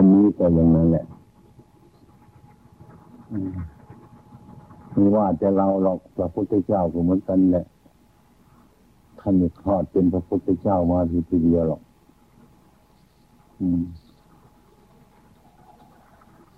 [0.00, 1.04] อันนี้ก็อย่างนั้นแหละ
[4.96, 7.66] มีว่าจะเราหรอกพระพุทธเจ้าก็เหมือนกันแหละ
[9.20, 10.98] ท่านไม่คลอดเป็นพระพุทธเจ้ามา
[11.30, 11.82] ทีเดียวหรอก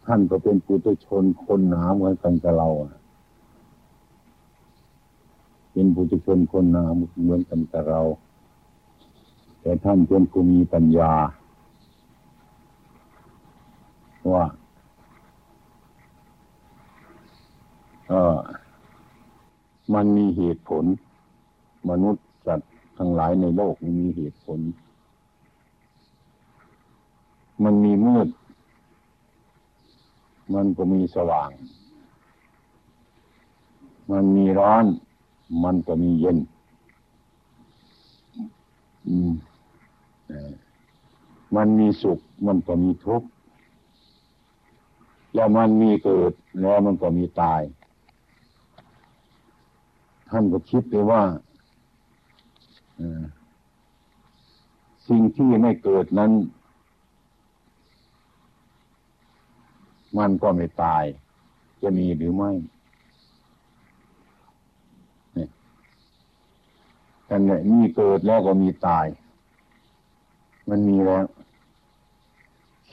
[0.07, 2.68] ท่านก็เป็นปุถุชนคนหนาเหมือนกันกับเรา
[5.72, 6.84] เป็นปุถุชนคนหนา
[7.22, 8.00] เหมือนกันกับเรา
[9.61, 11.12] แต่ท่านเป็นผู้มีปัญญา
[14.33, 14.45] ว่า
[18.09, 18.38] เออ
[19.95, 20.84] มันมีเหตุผล
[21.91, 24.61] มนุษย์สัตว์ทั้งหลายในโลกมีเหตุผล
[27.64, 28.28] มันมีมืด
[30.55, 31.50] มันก็มีสว่าง
[34.11, 34.84] มันมีร้อน
[35.64, 36.39] มันก็มีเย็น
[41.56, 43.28] มันมีสุข มันก็มีทุกข์
[45.34, 47.61] แล้วมันมีเกิดแล้วมันก็มีตาย
[50.31, 51.22] ท่านก็คิดไปว่า
[55.09, 56.33] สิ่งที่ไม่เกิดนั้น
[60.19, 61.05] มันก็ไม่ตาย
[61.83, 62.53] จะมีหรือไม่
[67.27, 69.06] แต่เนี่ยมีเกิดแล้วก็มีตาย
[70.69, 71.25] มันมีแล้ว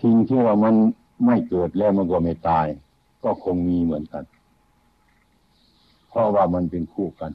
[0.01, 0.75] สิ่งที่ว่ามัน
[1.25, 2.67] ไม่เกิดแล้วมันก็ไม่ตาย
[3.23, 4.23] ก็คงมีเหมือนกัน
[6.09, 7.31] เพราะว่ามันเป็นคู่กัน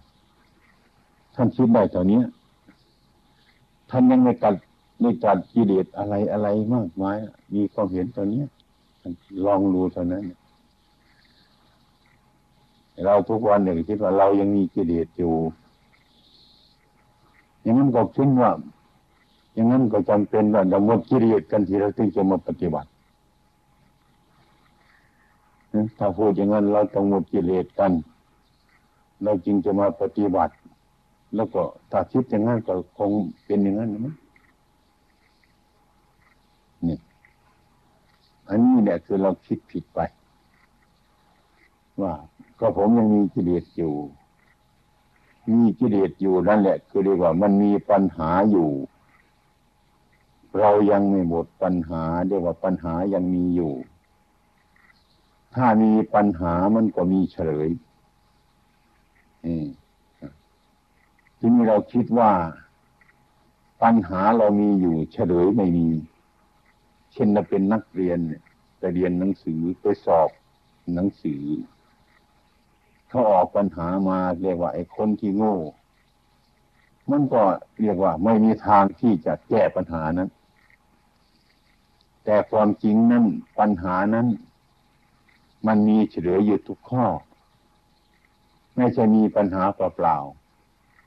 [1.35, 2.21] ท่านคิดได้ตอนนี้
[3.91, 4.55] ท่านยังไม่กัด
[5.01, 7.17] ไม่จัดกิเลสอะไรอะไรมากมาย
[7.55, 8.43] มีความเห็นตอนนี้
[9.45, 10.25] ลองดูเท่านั้น
[13.05, 15.35] เราทุกวันหนึ่งคิดว่าเรายังมีกิเลสอยู่
[17.63, 18.51] อย่างนั้นก็คิดว่า
[19.55, 22.89] อย่างนั้นก็จำเป็นว่าเราหมดกิเลสกันทีเราถึงจะมาปฏิบัติ
[25.99, 27.93] ถ้าพูดอย่างนั้นเราต้องหมดกิเลสกัน
[29.23, 30.55] เราจึงจะมาปฏิบัติ
[31.37, 33.11] แล้วก็ถ้าคิดอย่างนั้นก็คง
[33.45, 34.17] เป็นอย่างนั้นนะ
[36.87, 36.99] นี่
[38.49, 40.01] อันนี้เนี่ยคือเราคิดผิดไป
[42.01, 42.13] ว่า
[42.59, 43.95] ก็ผมยังมีกิเลสอยู่
[45.51, 48.71] มีกิเลสอยู่นั่นแหละ คือเรียกว่ามันมีปัญหาอยู่
[50.59, 53.73] เรายังไม่หมดปัญหาเรียกว่าปัญหายังมีอยู่
[55.55, 57.69] ถ้ามีปัญหามันก็มีเฉลย
[61.39, 62.33] ทีนี้เราคิดว่า
[63.83, 65.89] ปัญหาเรามีอยู่เฉลยไม่มี
[67.13, 68.19] เช่นเราเป็นนักเรียน
[68.79, 70.31] ไปเรียนหนังสือไปสอบ
[70.95, 71.45] หนังสือ
[73.09, 75.57] เขาออกปัญหามาเรียกว่าไอ้คนที่โง่
[77.11, 77.43] มันก็
[77.81, 80.31] เรียกว่าไม่มีทางที่จะแก้ปัญหานั้น
[82.25, 83.25] แต่ความจริงนั้น
[83.59, 84.27] ปัญหานั้น
[85.67, 87.05] มันมีเฉลยอยู่ทุกข้อ
[88.77, 90.17] ไม่ใช่มีปัญหาเปล่า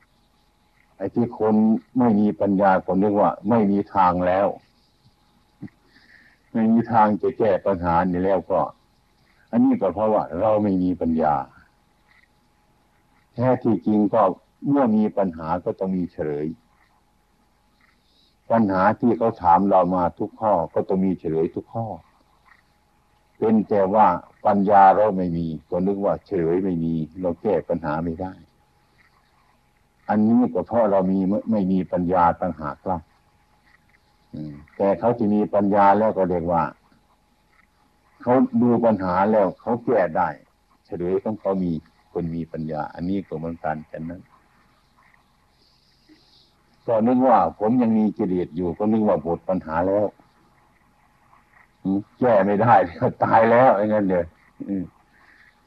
[0.00, 1.54] ๆไอ้ที่คน
[1.98, 4.46] ไม่มีปัญญาคนนึกว่า ไม่มีทางแล้ว
[6.52, 8.60] ไม่มีทางจะแก้ปัญหานี่แล้วก็
[9.50, 11.34] อันนี้ก็เพราะว่า เราไม่มีปัญญา
[13.34, 14.22] แท้ที่จริงก็
[14.68, 16.46] เมื่อมีปัญหาก็ต้องมีเฉลย
[18.50, 21.86] ปัญหาที่เขาถามเรามาทุกข้อก็ต้องมีเฉลยทุกข้อ
[23.38, 24.06] เป็นแต่ว่า
[24.46, 28.32] ปัญญาเราไม่มี ก็นึกว่าเฉยไม่มี เราแก้ปัญหาไม่ได้
[30.08, 31.18] อันนี้ก็เพราะเรามี
[31.50, 32.98] ไม่มีปัญญาต่างหากล่ะ
[34.76, 36.62] แต่เขาจะมีปัญญาแล้วก็เรียกว่า
[38.22, 40.28] เขาดูปัญหาแล้วเขาแก้ได้
[40.86, 41.72] เฉลยของเขามี
[42.12, 44.22] คนมีปัญญา อันนี้ก็เหมือนกันแค่นั้น
[46.86, 50.06] ก็นึกว่าผมยังมีกิเลสอยู่ ก็นึกว่าหมดปัญหาแล้ว
[52.20, 52.74] แก้ไม่ได้
[53.24, 54.24] ตายแล้วอย่างนั้นเลย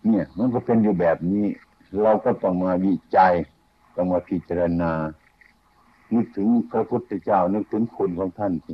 [0.08, 1.46] เนี่ย มันก็เป็นอยู่แบบนี้
[2.02, 3.34] เราก็ต้องมาวิจัย
[3.96, 4.92] ต้องมาพิจารณา
[6.14, 8.74] นึกถึงพระพุทธเจ้า นึกถึงคุณของท่านสิ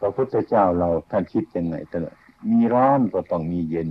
[0.00, 1.98] พระพุทธเจ้าเราท่านคิดยังไงแต่
[2.50, 3.88] มีร้อนก็ต้องมีเย็น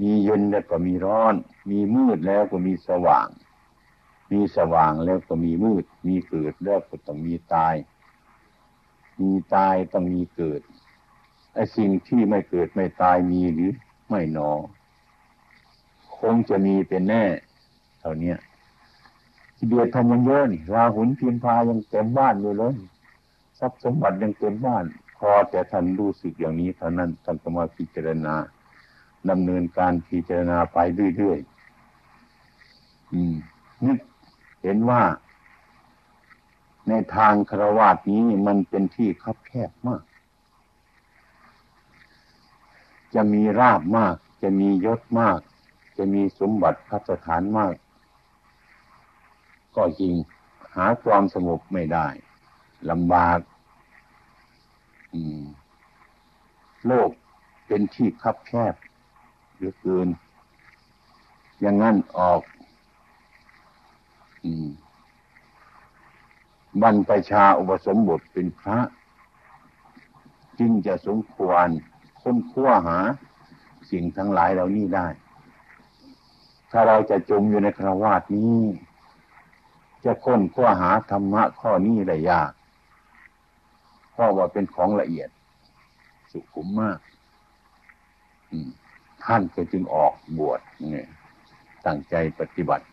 [0.00, 1.34] มีเย็นแล้วก็มีร้อน
[1.70, 3.28] มีมืดแล้วก็มีสว่าง
[4.32, 7.74] มีสว่างแล้วก็มีมืด มีเกิดแล้วก็ต้องมีตาย
[9.20, 10.60] มีตายต้องมีเกิด
[11.58, 13.72] ไอ้สิ่งที่ไม่เกิดไม่ตายมีหรือ
[14.08, 14.50] ไม่หนอ
[16.18, 17.24] คงจะมีเป็นแน่
[18.00, 18.34] เท่านี้
[19.56, 22.74] ที่เดือดทำยังเยอะนี่ราหุนพิมพายังเต็มบ้านอยู่เลย
[23.58, 24.84] ทรัพย์สมบัติยังเต็มบ้าน
[25.16, 28.34] พอแต่ท่านรู้สึกอย่างนี้เท่านั้นท่านก็มาพิจารณา
[29.30, 30.78] ดำเนินการพิจารณาไป
[31.16, 33.34] เรื่อยๆอืม
[33.84, 33.98] นึก
[34.62, 35.02] เห็นว่า
[36.88, 40.02] ในทางครวาสนี้มันเป็นที่คับแคบมาก
[43.14, 45.40] จะมีราบมาก จะมียศมาก
[45.98, 47.74] จะมีสมบัติพัสถานมาก
[49.76, 50.14] ก็จริง
[50.76, 52.08] หาความสงบไม่ได้
[52.90, 53.38] ลำบาก
[56.86, 57.10] โลก
[57.66, 58.74] เป็นที่คับแคบ
[59.54, 60.08] เหลือเกิน
[61.60, 62.40] อย่างนั้นออก
[66.82, 68.78] บรรพชาอุปสมบทเป็นพระ
[70.58, 71.68] จึงจะสมควร
[72.28, 72.98] ค้นคว้าหา
[73.90, 75.06] สิ่งทั้งหลายเหล่านี้ได้
[76.70, 78.58] ถ้าเราจะจมอยู่ในคราวาสนี้
[80.04, 82.52] จะค้นคว้าหาธรรมะข้อนี้ได้ยาก
[84.12, 85.28] เพราะว่าเป็นของละเอียด
[86.30, 86.98] สุขุมมาก
[89.24, 90.60] ท่านก็จึงออกบวช
[90.90, 91.08] เนี่ย
[91.86, 92.86] ตั้งใจปฏิบัติ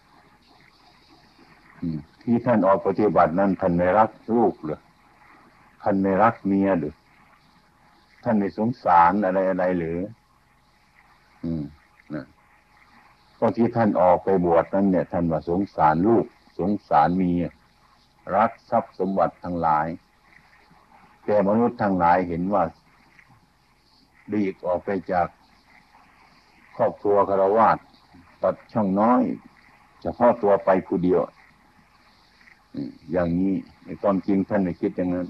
[2.21, 4.79] ที่ท่านออกปฏิบัตินั้นท่านไม่รักลูกหรือ
[5.81, 6.93] ท่านไม่รักเมียหรือ
[8.25, 9.99] ท่านไม่สงสารอะไรอะไรหรือ
[11.43, 11.63] อืม
[12.13, 12.25] นะ
[13.39, 16.25] ก็ที่ท่านออกไปบวชนั้นเนี่ย ท่านว่าสงสารลูก
[16.59, 17.45] สงสารเมีย
[18.35, 19.87] รักทรัพย์สมบัติทั้งหลาย
[21.25, 22.63] แต่มนุษย์ทั้งหลายเห็นว่า
[24.33, 25.27] ดีกออกไปจาก
[26.77, 27.77] ครอบครัวคารวาส
[28.41, 29.21] ตัดช่องน้อย
[30.03, 31.21] จะพ่อตัวไปผู้เดียว
[33.11, 35.27] อย่างนี้ในความจริงท่านไม่คิดอย่างนั้น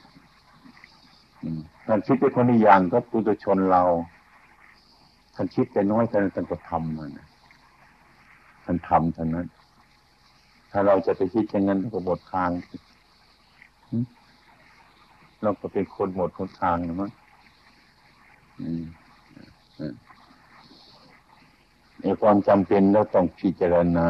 [1.88, 3.84] ท่านคิดเป็นคนอีอย่างก็ปุถุชนเรา
[5.36, 7.12] ท่านคิดแต่น้อยแต่ท่านก็ทำมัน
[8.64, 9.48] ท่านทำเท่านั้น
[10.72, 12.50] ถ้าเราจะไปคิดอย่างนั้นก็หมดทาง
[15.42, 17.12] เราก็เป็นคนหมดคนทางนะมั้ง
[22.02, 24.10] ในความจำเป็นเราต้องพิจารณา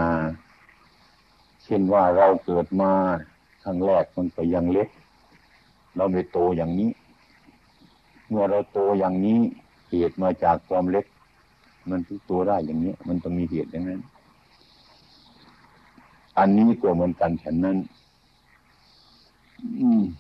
[1.64, 2.92] เช่นว่าเราเกิดมา
[3.64, 4.90] ครั้งแรกมันก็ยังเล็ก
[5.96, 6.90] เราไม่โตอย่างนี้
[8.36, 9.40] มื่อเราโตอย่างนี้
[9.90, 11.06] เหตุมาจากความเล็ก
[11.90, 14.02] มันทุกตัวได้อย่างนี้ มันต้องมีเหตุอย่างนั้น
[16.38, 17.78] อันนี้ก็เหมือนกันฉันนั้น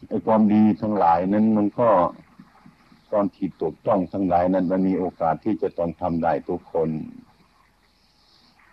[0.07, 1.89] ไอ้ความดีทั้งหลายนั้น มันก็
[3.11, 6.89] ตอนที่ตกต้องทั้งหลายนั้น มันมีโอกาสที่จะต้องทำได้ทุกคน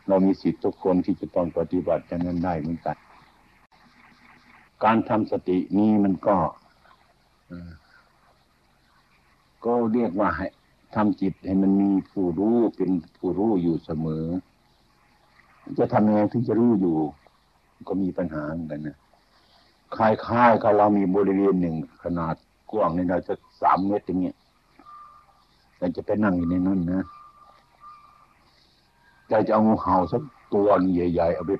[0.08, 2.96] เรามีสิทธิ์ทุกคนที่จะต้องปฏิบัติอย่างนั้นได้เหมือนกัน
[4.84, 6.36] การทำสตินี้มันก็
[9.64, 10.46] ก็เรียกว่าให้
[10.94, 14.24] ทำจิตให้มันมีผู้รู้เป็นผู้รู้อยู่เสมอ
[15.78, 16.96] จะทำยังไงถึงจะรู้อยู่
[17.88, 18.96] ก็มีปัญหาเหมือนกันนะ
[19.96, 22.34] คล้ายๆกับเรามีบริเวณหนึ่งขนาด
[22.70, 24.36] กว้างในเราจะสามเมตรอย่างเงี้ย
[25.78, 27.02] เราจะไปนั่งอยู่ในนั้นนะ
[29.28, 30.22] ใจจะเอางูเห่าสัก
[30.54, 31.52] ตัวใหญ่ๆเอาไป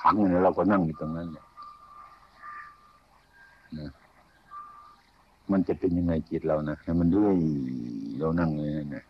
[0.00, 1.46] ขังเนี่ยเราก็นั่งอยู่ตรงนั้นเนี่ย
[3.78, 3.90] นะ
[5.50, 7.34] มันจะเป็นยังไงจิตเรานะให้มันด้วย
[8.18, 9.04] เรานั่งเลยนะ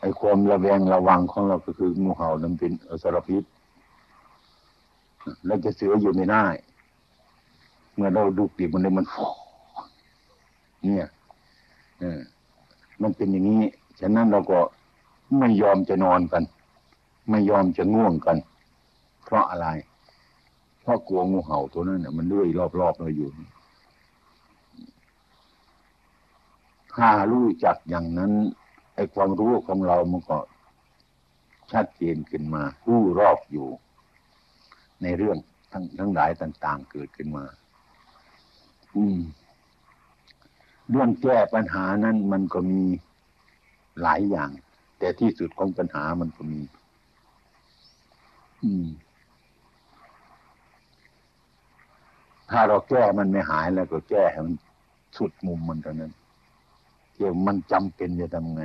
[0.00, 3.44] ไอ้ความระแวงระวังของเราก็คืองูเห่านั้นเป็นอสรพิษ
[5.46, 6.44] เราจะเสืออยู่ไม่ได้
[7.94, 9.16] เมื่อเราดูปีกมันเลยมันฟ
[10.84, 11.06] เนี่ย
[11.98, 12.20] เออ
[13.02, 13.62] มันเป็นอย่างนี้
[14.00, 14.58] ฉะนั้นเราก็
[15.38, 16.42] ไม่ยอมจะนอนกัน
[17.30, 18.36] ไม่ยอมจะง่วงกัน
[19.24, 19.66] เพราะอะไร
[20.82, 22.48] เพราะกลัวงูเห่าตัวนั้นเนี่ยมันเลื่อย
[22.80, 23.28] รอบๆเราอยู่
[26.94, 28.32] ถ้ารู้จักอย่างนั้น
[28.94, 30.38] ไอ้ความรู้ของเรามันก็
[31.72, 33.68] ชัดเจนขึ้นมารู้รอบอยู่
[35.02, 35.36] ในเรื่อง
[35.72, 37.44] ทั้งทั้งหลายต่าง ๆ เกิดขึ้นมา
[38.96, 39.18] อืม
[40.90, 42.82] เรื่องแก้ปัญหานั้นมันก็มี
[44.02, 44.50] หลายอย่าง
[44.98, 46.60] แต่ที่สุดของปัญหามันก็มี
[48.62, 48.86] อืม
[52.52, 54.54] ถ้าเราแก้มันไม่หายแล้วก็แก้ให้มัน
[55.16, 56.12] สุดมุมมันเท่านั้น
[57.14, 58.64] เกี่ยวมันจำเป็นจะทำไง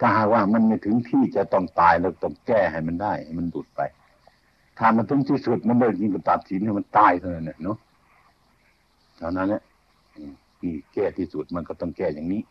[0.00, 3.80] ถ้าหากว่ามันไม่ถึงที่จะต้องตายเราต้องแก้ให้มันได้ให้มันดุดไป
[4.78, 7.78] ถ้ามันถึงที่สุดมันเลยจริงก็ตัดสินให้มันตายเท่านั้นเนาะ
[9.18, 9.62] เท่านั้นแหละ
[10.62, 12.42] นี่แก้ที่สุดมันก็ต้องแก้อย่างนี้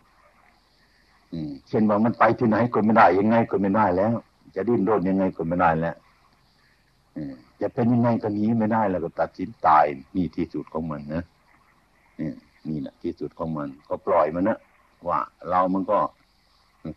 [1.70, 4.14] เช่นว่ามันไปที่ไหนก็ไม่ได้ยังไงก็ไม่ได้แล้ว
[4.56, 5.96] จะดิ้นรนยังไงก็ไม่ได้แล้ว
[7.62, 11.24] จะเป็นยังไงก็นี้ไม่ได้แล้วก็ตัดสินตายนี่ที่สุดของมันนะ
[12.70, 14.60] นี่แหละที่สุดของมัน ก็ปล่อยมันนะ
[15.08, 15.20] ว่า
[15.50, 16.00] เรามันก็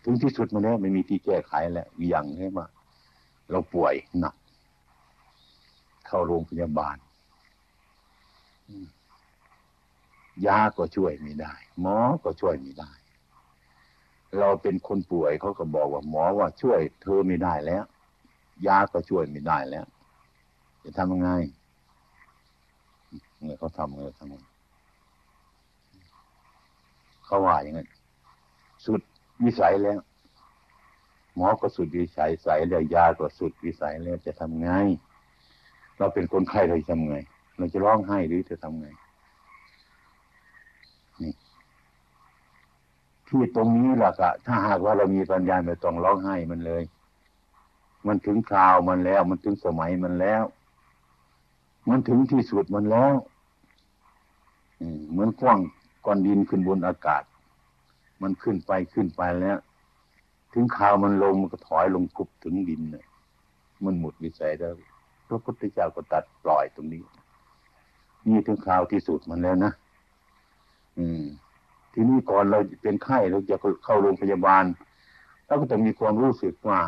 [0.05, 2.61] ถึงที่สุดมาแล้วไม่มีที่แก้ไขแล้วอย่างใช่ไหม
[3.51, 4.35] เราป่วยหนัก
[6.07, 6.97] เข้าโรงพยาบาล
[10.47, 12.93] ยาก็ช่วยไม่ได้ หมอก็ช่วยไม่ได้
[14.39, 17.85] เราเป็นคนป่วยเขาก็บอกว่าหมอว่าช่วยเธอไม่ได้แล้ว
[18.67, 19.87] ยาก็ช่วยไม่ได้แล้ว
[20.90, 21.30] จะทำยังไง
[23.42, 24.28] เมื่อเขาทำเมื่อทำ
[27.25, 27.88] เขาว่าอย่างนั้น
[28.85, 29.00] สุด
[29.45, 29.99] วิสัยแล้ว
[31.35, 34.71] หมอก็สุดวิสัยใส่แล้วยาก็สุดวิสัยแล้วจะทำไง
[35.97, 37.16] เราเป็นคนไข้เราจะทำไง
[37.59, 38.88] เราจะร้องไห้หรือจะทำไง
[41.23, 41.35] นี่
[43.28, 46.83] ที่ตรงนี้แหละกะถ้าหากว่าเรามีปัญญาไม่ต้องร้องไห้มันเลย
[48.07, 50.42] มันถึงคราวมันแล้ว มันถึงสมัยมันแล้ว
[51.88, 53.14] มันถึงที่สุดมันแล้ว
[55.11, 55.61] เหมือนกว้าง
[56.04, 57.23] ก้อนดินขึ้นบนอากาศ
[58.23, 59.59] มันขึ้นไปขึ้นไปแล้ว
[60.52, 63.07] ถึงข่าวมันลงมันก็ถอยลงกุบถึงดินเน่ย
[63.85, 64.73] มันหมดวิสัยแล้ว
[65.28, 67.02] พระพุทธเจ้าก็ตัดปล่อยตรงนี้
[68.28, 69.73] นี่ถึงข่าวที่สุดมันแล้วนะ
[70.99, 71.25] อืม
[71.92, 74.64] ทีนี้ก่อนเราเป็นไข้เราจะเข้าโรงพยาบาล
[75.47, 76.80] เราก็ต้องมีความรู้สึกว่า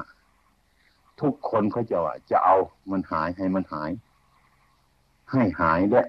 [1.21, 2.57] ทุกคนเขาจะว่าจะเอา
[2.91, 3.91] มันหายให้มันหาย
[5.33, 6.07] ให้หายด้วย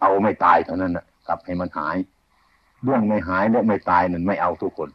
[0.00, 1.96] เอาไม่ตายเท่านั้นนะกลับให้มันหาย
[2.82, 4.90] เรื่องไม่หายและไม่ตายนั่นไม่เอาทุกคน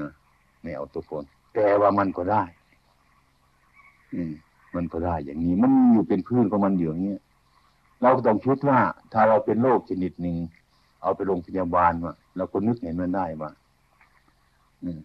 [0.00, 0.10] นะ
[0.62, 2.42] ไม่เอาทุกคน แต่ว่ามันก็ได้
[4.14, 4.32] อืม
[4.74, 7.20] มันก็ได้อย่างนี้ มันอยู่เป็นพื้นของมันอยู่อย่างเงี้ย
[8.02, 8.78] เราก็ต้องคิดว่า
[9.12, 10.36] ถ้าเราเป็นโรคชนิดหนึ่ง
[11.02, 13.50] เอาไปโรงพยาบาลว่าเราก็นึกเห็นมันได้ว่า
[14.82, 15.00] อืม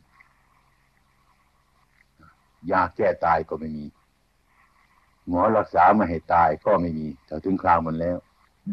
[2.71, 3.85] ยาแก้ตายก็ไม่มี
[5.27, 8.17] หมอรักษาไม่ให้ตายก็ไม่มีถ้าถึงคราวมันแล้ว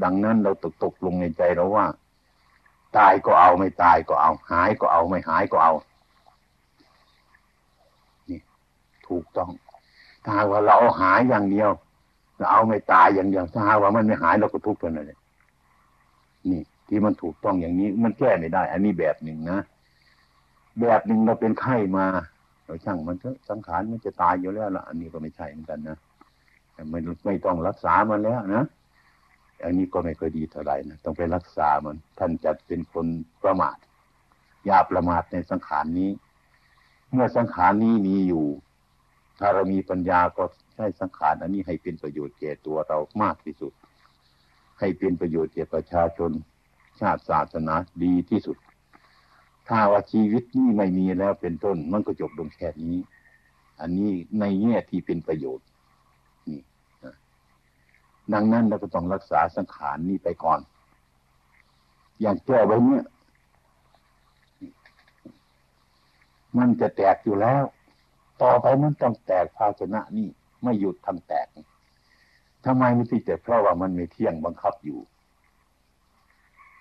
[0.03, 1.87] ดังนั้นเราตกตกลงในใจเราว่า
[2.99, 5.73] ตายก็เอาไม่ตายก็เอา หายก็เอาไม่หายก็เอา
[8.29, 8.41] นี่
[9.09, 9.51] ถูกต้อง
[10.25, 11.71] ถ้าว่าเราเอาหายอย่างเดียว
[12.39, 15.07] เราเอาไม่ตายอย่างเดียวถ้าว่ามันไม่หายเราก็ทุกข์ไปเลย
[16.51, 19.61] นี่ ที่มันถูกต้องอย่างนี้ มันแก้ไม่ได้ อันนี้แบบหนึ่งนะ
[20.81, 22.07] แบบหนึ่งเราเป็นไข้มา
[22.65, 25.99] เราช่างมันก็สังขารมันจะตายอยู่แล้วล่ะ อันนี้ก็ไม่ใช่เหมือนกันนะ
[26.91, 28.65] ไม่ไม่ต้องรักษามันแล้วนะ
[29.65, 33.07] อันนี้ก็ไม่เคยดีเท่าไหร่นะต้องไปรักษามันท่านจะเป็นคน
[33.43, 33.77] ประมาท
[34.67, 36.11] อย่าประมาทในสังขารนี้
[37.13, 38.47] เมื่อสังขารนี้มีอยู่
[39.39, 43.73] ถ้าเรามีปัญญาก็ใช้สังขารอันนี้ให้เป็นประโยชน์แก่ตัวเรามากที่สุด
[44.79, 46.31] ให้เป็นประโยชน์แก่ประชาชน
[47.01, 48.57] ชาติศาสนาดีที่สุด
[49.69, 52.97] ถ้าว่าชีวิตนี้ไม่มีแล้วเป็นต้นมันก็จบลงแค่นี้
[53.81, 55.67] อันนี้ในแง่ที่เป็นประโยชน์
[58.33, 60.61] ดังนั้นเราก็ต้องรักษาสังขารนี้ไปก่อน
[62.21, 63.05] อย่างแก้ไว้เนี่ย
[66.59, 67.63] มันจะแตกอยู่แล้ว
[68.43, 70.29] ต่อไปมันต้องแตกภาชนะนี่
[70.63, 71.47] ไม่หยุดทำแตก
[72.65, 74.99] ทำไมไม่ที่แต่เพราะว่ามันไม่เที่ยงบังคับอยู่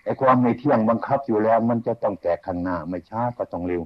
[0.03, 3.81] ไอ้ความไม่เที่ยงบังคับอยู่แล้ว มันจะต้องแตกข้างหน้าไม่ช้าก็ต้องเร็ว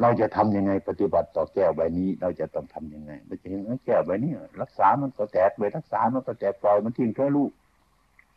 [0.00, 7.50] เราจะทํำยังไงปฏิบัติต่อแก้วใบนี้ เราจะต้องทํำยังไงเราจะเห็นแก้วใบนี้รักษามันก็แตกไปรักษามันก็แตกปล่อยมันทิ้งแค่ลูก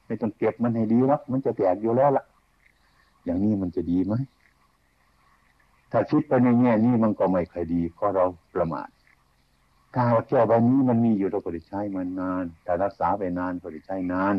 [0.05, 2.25] ไม่ต้องเก็บมันให้ดีวะมันจะแตกอยู่แล้วล่ะ
[3.25, 4.13] อย่างนี้มันจะดีไหม
[5.91, 8.89] ถ้าคิดไปในแง่นี้มันก็ไม่ค่อยดีเพราะเราประมาท
[9.95, 14.35] ถ้าแก้วใบนี้มันมีอยู่เราก็ได้ใช้มันนานแต่รักษาไปนานก็ได้ใช้นาน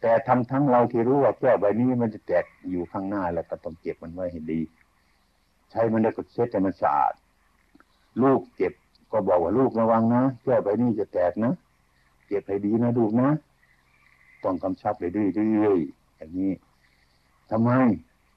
[0.00, 4.60] แต่ทำทั้งเราที่รู้ว่าแก้วใบนี้มันจะแตกอยู่ข้างหน้าแล้วก็ต้องเก็บมันไว้ให้ดี
[5.76, 7.14] ช้มันได้ก็เช็ดให้มันสะอาด
[8.22, 8.72] ลูกเก็บ
[9.12, 11.52] ก็บอกว่าลูกระวังนะแก้วใบนี้จะแตกนะ
[12.26, 13.28] เก็บให้ดีนะลูกนะ
[14.44, 15.26] ต้องกำชับเลยเรื่อ
[15.76, 16.52] ยๆอย่างนี้
[17.50, 17.70] ทำไม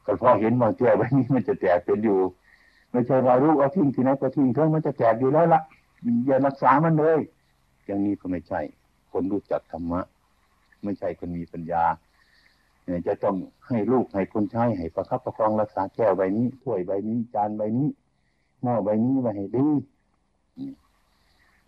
[0.06, 2.20] ก็พอเห็นว่าแก้วใบนี้มันจะแตกเป็นอยู่
[2.92, 5.62] ไม่ใช่ว่าลูกเอาทิ้งที่ไหนก็ทิ้งเถอะมันจะแตกอยู่แล้วละ
[6.26, 7.20] อย่ารักษามันเลย
[7.86, 8.62] อย่างนี้ก็ไม่ใช่
[9.12, 10.02] คนรู้จักธรรมะ
[10.84, 11.84] ไม่ใช่คนมีปัญญา
[13.08, 13.36] จะต้อง
[13.68, 17.90] ให้ลูกให้คนใช้ให้ประคับประคองรักษาแก้วใบนี้ถ้วยใบนี้ จานใบนี้
[18.64, 19.68] หม้อใบนี้ไว้ให้ดี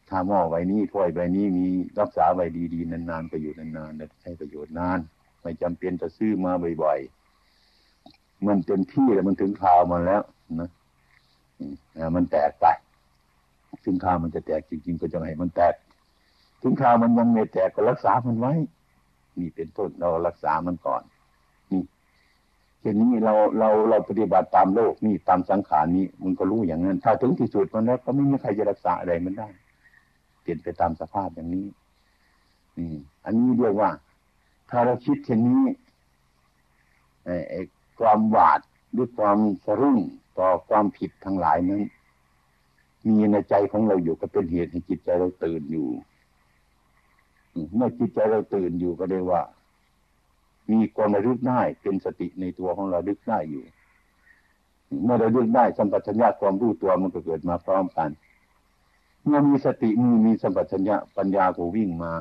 [0.09, 1.67] ถ้าหม้อใบนี้ถ้วยใบนี้มี
[1.99, 2.41] รักษาใบ
[2.73, 4.99] ดีๆนานๆก็อยู่นานๆใช้ประโยชน์นาน
[5.41, 6.51] ไม่จำเป็นจะซื้อมา
[6.83, 10.23] บ่อยๆมันเต็มที่แล้วมันถึงคราวมันแล้ว
[10.59, 10.69] นะ
[12.15, 12.65] มันแตกไป
[13.85, 15.73] ถึงคราวมันจะแตกจริงๆก็จะให้มันแตก
[16.61, 18.53] ถึงคราวมันยังไม่แตกก็รักษามันไว้
[19.39, 21.03] นี่เป็นต้นเรารักษามันก่อน
[21.71, 21.83] นี่
[22.79, 29.47] เช่นนี้เราเราเราปฏิบัติตามโลกนี่ตามสังขารนี้มันก็รู้อย่างนั้น ถ้าถึงที่สุดมันแล้วก็ไม่มีใครจะรักษาอะไรมันได้
[30.41, 31.67] เปลี่ยนไปตามสภาพอย่างนี้
[32.77, 33.89] อืมอันนี้เรียกว่า
[34.69, 35.63] ถ้าเราคิดเช่นนี้
[37.49, 37.61] ไอ้
[37.99, 38.59] ความหวาด
[38.91, 39.99] หรือความสะรุ่ง
[40.37, 41.83] ต่อความผิดทั้งหลายนั้น
[43.07, 45.87] มีในใจของเราอยู่ก็เป็นเหตุให้จิตใจเราตื่นอยู่
[47.75, 49.41] เมื่อจิตใจเราตื่นอยู่ก็เรียกว่า
[50.71, 53.63] มีความระลึกได้เป็นสติในตัวของเราลึกได้อยู่
[55.03, 58.09] เมื่อเราลึกได้สัมปชัญญะความรู้ตัวมันก็เกิดมาพร้อมกัน
[59.25, 62.11] เมื่อมีสติมีมีสัมปชัญญะปัญญาก็วิ่งมา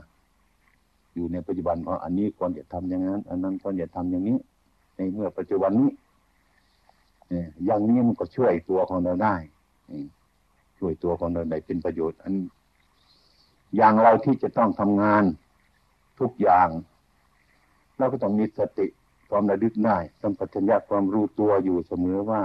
[1.14, 4.38] อยู่ในปัจจุบันว่าะอันนี้ควรจะทำอย่างนั้น อันนั้นควรจะทำอย่างนี้
[4.94, 5.90] ในเมื่อปัจจุบันนี้
[7.64, 9.36] อย่างนี้มันก็ช่วยตัวของเราได้
[10.78, 12.34] ช่วยตัวของเราได้เป็นประโยชน์ อัน
[13.76, 15.24] อย่างเราที่จะต้องทำงาน
[16.20, 16.68] ทุกอย่าง
[17.98, 18.86] เราก็ต้องมีสติ
[19.30, 22.42] ความระลึกได้สัมปชัญญะความรู้ตัวอยู่เสมอว่า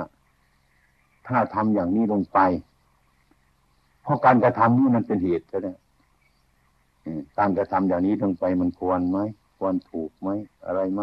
[1.27, 2.39] ถ้าทำอย่างนี้ลงไป
[4.01, 5.67] เพราะการกระทำนี้มันเป็นเหตุใช่ไหม
[7.38, 9.20] การกระทำอย่างนี้ลงไปมันควรไหม
[9.58, 10.29] ควรถูกไหม
[10.65, 11.01] อะไรไหม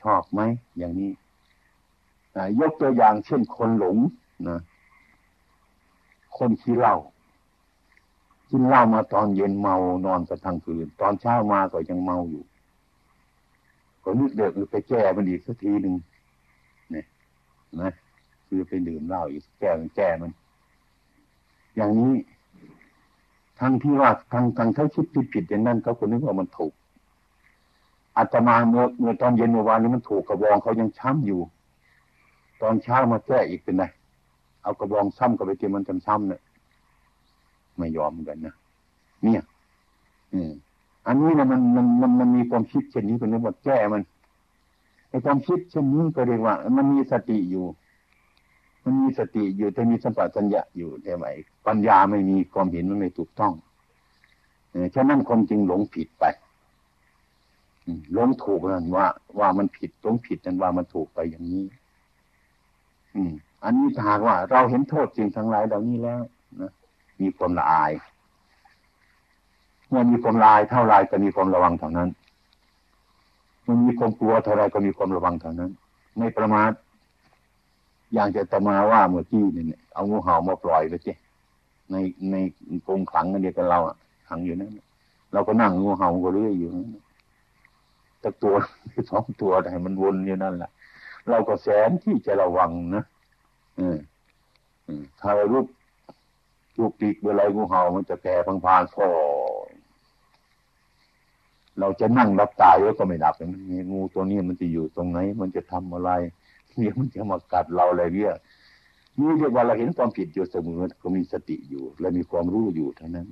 [0.00, 0.40] ชอบไหม
[0.78, 1.10] อย่างนี้
[2.60, 3.96] ยกตัวอย่างเช่นคนหลง
[4.48, 4.60] นะ
[6.38, 6.96] คนขี้เหล้า
[8.50, 9.76] กินเหล้ามาตอนเย็นเมา
[10.06, 12.42] นอนกันทั้งคืน ตอนเช้ามาก็ยังเมาอยู่
[14.04, 15.94] ก็นึกเดือดไปแก้มันอีกสักทีหนึ่ง
[16.94, 17.04] นี่
[17.80, 17.92] นะ
[18.46, 20.30] คือไปดื่มเหล้าอีกแก้มันแก้มัน
[21.76, 22.14] อย่างนี้
[23.60, 26.72] ทั้งที่ว่าทั้งทั้งเขาคิดผิดผิดอย่างนั้นเขาคนนึกว่ามันถูก
[28.16, 31.40] อาตมาเมื่อเมื่อตอนเย็นเมื่อวานนี้มันถูกกระบองเขายังช้ำอยู่
[32.62, 33.84] ตอนเช้ามาแก้อีกเป็นไง
[34.62, 36.40] เอากระบองซ้ำกับไปเจมันจำช้ำเนี่ย
[37.78, 38.54] ไม่ยอมกันนะ
[39.24, 39.42] เนี่ย
[40.34, 40.52] อืม
[41.06, 44.02] อันนี้นะมันมันมันมันมีความคิดเช่นนี้เป็นเรื่องว่าแก้มัน
[45.10, 47.66] ไอ้ความคิดเช่นนี้ก็เรียกว่า มันมีสติอยู่
[48.84, 51.24] มันมีสติอยู่แต่มีสัมปชัญญะอยู่แต่ไหม
[51.66, 53.52] ปัญญาไม่มีความเห็นมันไม่ถูกต้อง
[54.94, 56.24] ฉะนั้นคนจึงหลงผิดไป
[58.12, 59.06] หลงถูกนั่นว่า
[59.38, 61.64] ว่ามันผิดหลงผิดนั่นว่ามันถูกไปอย่างนี้
[63.14, 63.32] อืม
[63.64, 66.22] อันนี้ถ้าหากว่า เราเห็นโทษจริงทั้งหลายเหล่านี้แล้ว
[66.60, 66.72] นะ
[67.20, 67.92] มีความละอาย
[69.88, 72.08] เมื่อมีความละอายเท่าไรก็มีความระวังเท่านั้น
[73.66, 75.70] มันมีความกลัวเท่าไรก็มีความระวังเท่านั้น
[76.18, 76.70] ไม่ประมาท
[78.14, 81.12] อย่างจะตมาว่าเมื่อกี้เนี่ยเอางูเห่ามาปล่อยไปสิ
[81.90, 81.96] ใน
[82.30, 82.36] ใน
[82.86, 83.96] กรงขังกันเดียวกันเราอะ
[84.28, 84.72] ขังอยู่นั้น
[85.32, 86.86] เราก็นั่งงูเห่าก็เรื่อยอยู่นั้น
[88.20, 88.54] แต่ตัว
[89.10, 90.70] สองตัวแต่มันวนอยู่นั่นแหละ
[91.30, 93.04] เราก็แสนที่จะระวังนะ
[93.76, 93.98] เออ
[95.20, 95.62] ถ้าเรารู้
[96.78, 99.08] ลูกปีกเวลางูเห่ามันจะแผ่พังพานฟอ
[101.80, 106.10] เราจะนั่งรับตายก็ไม่ดับมันมีงูตัวนี้มันจะอยู่ตรงไหน มันจะทำอะไร
[106.76, 108.34] เนี่ยมันจะมากัดเราอะไรเนี่ย
[109.18, 113.26] นี่เรียกว่าเราเห็นความผิดอยู่เสมอก็มีสติอยู่ และมีความรู้อยู่เท่านั้น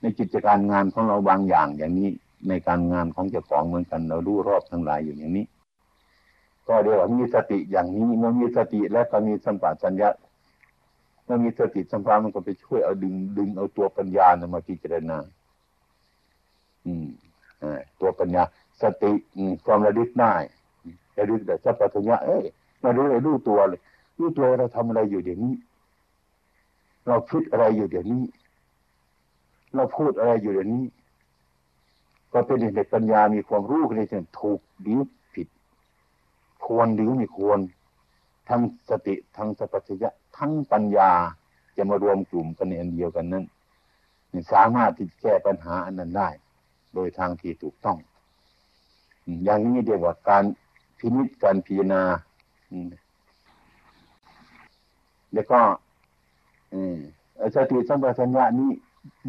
[0.00, 2.10] ในกิจการงานของเราบางอย่างอย่างนี้
[2.48, 5.46] ในการงานของเจ้าของเหมือนกัน เรารู้รอบทั้งหลายอยู่อย่างนี้
[6.68, 10.08] ก็เรียวมีสติอย่างนี้เมื่อมีสติและก็มีสัมปชัญญะ
[11.24, 15.18] เมื่อมีสติสัมปชัญญะมันก็ไปช่วยเอาดึง ดึงเอาตัวปัญญานะมาพิจารณา
[16.86, 17.06] อืม
[18.00, 18.42] ตัวปัญญา
[18.80, 19.12] สติ
[19.64, 20.34] ความระลึกได้
[21.18, 22.44] ระลึกแต่สัพพัญญะเอ้ย
[22.82, 23.80] มารู้เลยรู้ตัวเลย
[24.18, 25.54] รู้ตัวเราทำอะไรอยู่เดี๋ยวนี้
[27.06, 28.22] เราคิดอะไรอยู่เดี๋ยวนี้
[29.74, 30.84] เราพูดอะไรอยู่เดี๋ยวนี้
[32.32, 35.00] ก็เป็นเด็กปัญญามีความรู้ในเรื่องถูกหรือ
[35.34, 35.48] ผิด
[36.64, 37.58] ควรหรือไม่ควร
[38.48, 41.10] ทั้งสติทั้งสัพพัญญะทั้งปัญญา
[41.76, 43.44] จะมารวมกลุ่มกันในอันเดียวกันนั้น
[44.52, 46.28] สามารถที่จะแก้ปัญหาอันนั้นได้
[46.94, 47.98] โดยทางที่ถูกต้อง
[49.44, 50.44] อย่างนี้เรียกว่าการ
[50.98, 52.02] พินิจการพิจารณา
[55.32, 55.60] แล้วก็
[57.54, 58.70] สติสัมปชัญญะนี้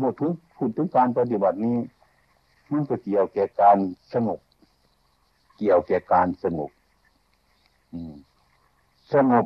[0.01, 1.78] บทถึงพูดถึงการปฏิบัตินี้
[2.71, 3.78] มันก็เกี่ยวแก่การ
[4.13, 4.39] สงบ
[5.58, 6.71] เกี่ยวแก่การสงบ
[9.13, 9.46] สงบ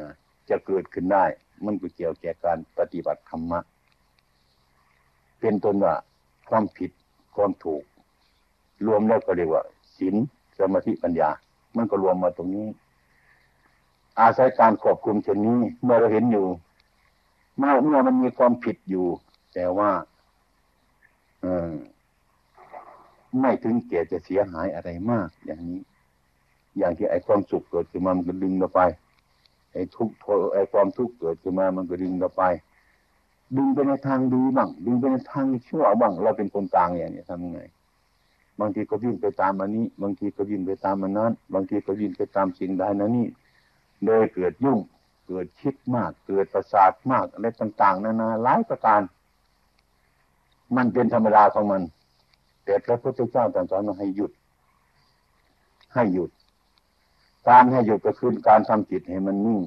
[0.00, 0.10] นะ
[0.48, 1.24] จะเกิดขึ้นได้
[1.64, 3.60] มันก็เกี่ยวแก่การปฏิบัติธรรมะ
[5.40, 5.94] เป็นต้นว่า
[6.48, 6.90] ความผิด
[7.36, 7.82] ความถูก
[8.86, 9.62] รวมแล้วก็เรียกว่า
[9.98, 10.14] ศีล
[10.58, 11.30] สมาธิปัญญา
[11.76, 12.66] มันก็รวมมาตรงนี้
[14.20, 16.46] อาศัยการควบคุมเช่นนี้ เมื่อเราเห็นอยู่
[17.58, 19.06] เมื่อเมื่อมันมีความผิดอยู่
[19.54, 19.90] แต่ว่า
[21.44, 21.46] อ
[23.40, 25.80] ไม่ถึงเกียจะเสียหายอะไรมากอย่างนี้
[26.78, 28.80] อย่างที่ไอ้ความสุขเกิดขึ้นมามันก็ดึงเราไป
[29.72, 30.14] ไอ้ทุกข์
[30.54, 32.42] ไอ้ความทุกข์เกิดขึ้นมามันก็ดึงเราไป
[33.56, 37.60] ดึงไปในทางดีบ้างดึงไปในทางชั่วบ้างเราเป็นคนกลางอย่างนี้ทำยังไง
[38.60, 43.28] บางทีก็วิ่งไปตามอันนี้ บางทีก็วิ่งไปตามอันนั้น บางทีก็วิ่งไปตามสิ่งใดนั้นนี่
[44.06, 44.78] โดยเกิดยุ่ง
[45.26, 49.00] เกิดคิดมาก เกิดประสาทมากอะไรต่าง ๆ นานาหลายประการ
[50.76, 51.82] มันเป็นธรรมดาของมัน
[52.64, 54.32] แต่พระพุทธเจ้าตรัสสอนมาให้หยุด
[55.94, 56.30] ให้หยุด
[57.48, 59.60] การให้หยุดก็คือการทำจิตให้มันนิ่ง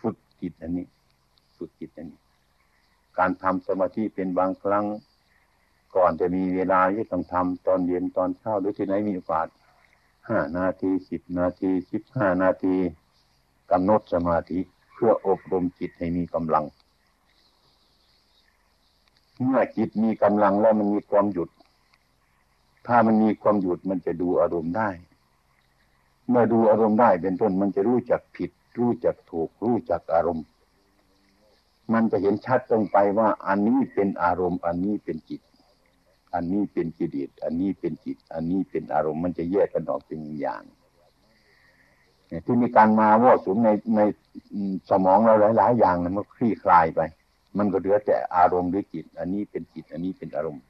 [0.00, 0.86] ฝึกจิตอันนี้
[1.56, 2.20] ฝึกจิตอันนี้
[3.18, 4.84] การทำสมาธิเป็นบางครั้ง
[5.96, 9.46] ก่อนจะมีเวลาที่ต้องทำตอนเย็นตอนเช้าหรือที่ไหนมีโอกาส
[10.28, 12.76] ห้านาทีสิบนาทีสิบห้านาที
[13.70, 14.60] กำหนดสมาธิ
[14.94, 16.64] เพื่ออบรมจิตให้มีกำลัง
[19.42, 21.48] เมื่อจิตมีกำลังแล้วมันมีความหยุด
[22.86, 24.88] ถ้ามันมีความหยุดมันจะดูอารมณ์ได้
[26.28, 30.46] เมื่อดูอารมณ์ได้เป็นต้นมันจะรู้จักผิด รู้จักถูก รู้จักอารมณ์
[31.92, 35.40] มันจะเห็นชัดตรงไปว่าอันนี้เป็นอารมณ์ อันนี้เป็นจิต
[36.34, 40.64] อันนี้เป็นกิเลสอันนี้เป็นจิต อันนี้เป็นอารมณ์มันจะแยกกันออกเป็นอย่าง
[42.46, 44.00] ที่มีการมาว่าสุมในใน
[44.90, 47.00] สมองเราหลาย ๆ อย่างมันก็คลี่คลายไป
[47.58, 50.62] มันก็เหลือแต่อารมณ์หรือจิต อันนี้เป็นจิต อันนี้เป็นอารมณ์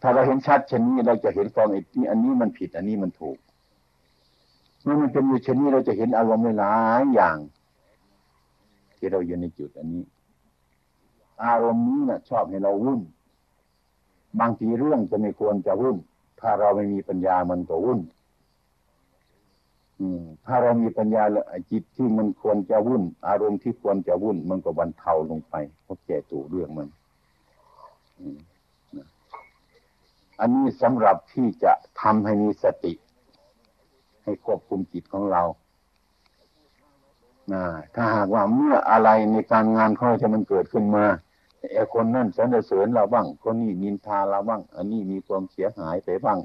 [0.00, 3.38] ถ้าเราเห็นชัดเช่นนี้เราจะเห็นความอนี้อันนี้มันผิด อันนี้มันถูก
[4.82, 7.38] เมื่อมันเป็นอยู่เช่นนี้เราจะเห็นอารมณ์หลายอย่าง
[8.96, 10.04] ที่เราอยู่ในจุดอันนี้
[11.44, 13.00] อารมณ์นี้นะชอบให้เราวุ่น
[14.40, 15.96] บางทีเรื่องจะไม่ควรจะวุ่น
[16.40, 18.00] ถ้าเราไม่มีปัญญามันก็วุ่น
[20.46, 26.88] ถ้าเรามีปัญญาแล้วจิตที่มันควรจะวุ่น อารมณ์ที่ควรจะวุ่น มันก็บรรเทาลงไปเพราะแก่ตัวเรื่องมัน
[28.18, 28.55] อั
[30.40, 32.92] อันนี้สำหรับที่จะทำให้มีสติ
[34.24, 35.42] ให้ควบคุมจิตของเรา
[37.94, 41.04] ถ้าหากว่าเมื่ออะไรในการงานเขาจะมันเกิดขึ้นมา
[41.74, 46.38] ไอ้คนนั่นสรรเสริญเราบ้าง คนนี้นินทาเราบ้าง อันนี้มีความเสียหายไปบ้าง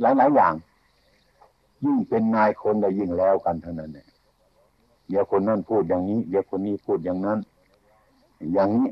[0.00, 0.54] หลายหลายอย่าง
[1.84, 4.08] ยิ่งเป็นนายคนเรายิ่งแล้วกันเท่านั้นเนี่ย
[5.08, 7.38] เดี๋ยวคนนั้นพูดอย่างนี้ เดี๋ยวคนนี้พูดอย่างนั้น
[8.52, 8.90] อย่างนี้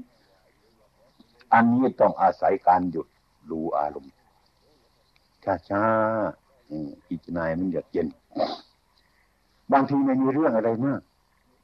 [1.53, 3.07] อันนี้ต้องอาศัยการหยุด
[3.51, 4.13] รู้อารมณ์
[5.71, 8.07] ช้าๆพิจารณามันหยุดเย็น
[9.73, 11.01] บางทีไม่มีเรื่องอะไรมาก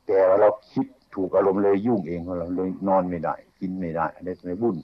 [0.07, 4.77] แต่เราคิดถูกอารมณ์เลยยุ่งเองเราเลยนอนไม่ได้ กินไม่ได้อะไรไม่บุญ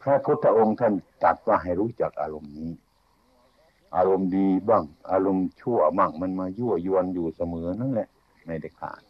[0.00, 2.70] พระพุทธองค์ท่านตรัสว่าให้รู้จักอารมณ์นี้
[3.96, 8.08] อารมณ์ดีบ้าง อารมณ์ชั่วบ้างมันมายั่วยวนอยู่เสมอนั่นแหละ
[8.46, 9.02] ไม่ได้ขาด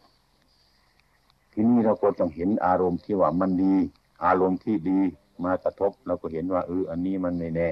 [1.51, 3.75] ทีนี้เราก็ต้องเห็นอารมณ์ที่ว่ามันดี
[4.25, 4.99] อารมณ์ที่ดี
[5.45, 7.71] มากระทบเราก็เห็นว่าเอออันนี้มันไม่แน่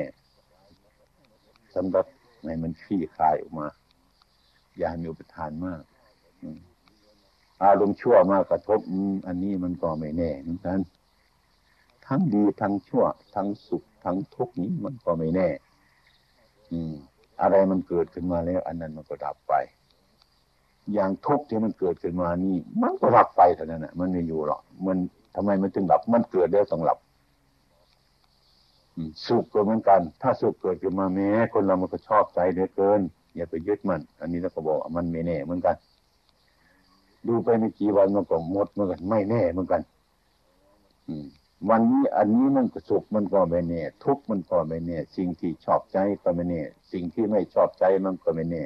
[1.75, 2.05] สำหรับ
[2.45, 3.67] ในมันขี้คายออกมา
[4.77, 5.81] อย่ามีอุปทานมาก
[7.63, 8.79] อารมณ์ชั่วมากระทบ
[9.27, 10.79] อันนี้มันก็ไม่แน่เหมือนกัน
[12.07, 15.49] ทั้งดีทั้งชั่ว ทั้งสุขทั้งทุกข์นี้มันก็ไม่แน่
[16.71, 16.93] อืม
[17.41, 19.53] อะไรมันเกิดขึ้นมาแล้ว อันนั้นมันก็ดับไป
[20.93, 24.97] อย่างทุกข์ที่มันเกิดขึ้นมานี่ มันก็ดับไปเท่านั้นแหะมันไม่อยู่หรอกมัน
[25.35, 26.97] ทำไมมันถึงดับ มันเกิดแล้วต้องดับ
[29.27, 32.99] สุขก็เหมือนกัน ถ้าสุขเกิดขึ้นมาแม้คนเรามันก็ชอบใจเหลือเกิน
[33.35, 35.75] อย่าไปยึดมัน อันนี้เราก็บอกมันไม่แน่เหมือนกัน
[37.27, 39.81] ดูไปไม่กี่วันมันก็หมดเหมือนกัน ไม่แน่เหมือนกัน
[41.07, 41.25] อืม
[41.69, 48.63] วันนี้อันนี้มันสุขมันก็ไม่แน่ทุกมันก็ไม่แน่สิ่งที่ชอบใจก็ไม่แน่สิ่งที่ไม่ชอบใจมันก็ไม่แน่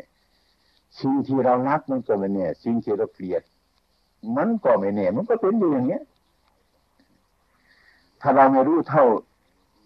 [1.00, 3.44] สิ่งที่เรารักมันก็ไม่แน่สิ่งที่เราเกลียด
[4.38, 6.04] มันก็ไม่แน่มันก็เป็นอยู่อย่างเนี้ย
[8.22, 9.06] ถ้าเราไม่รู้เท่า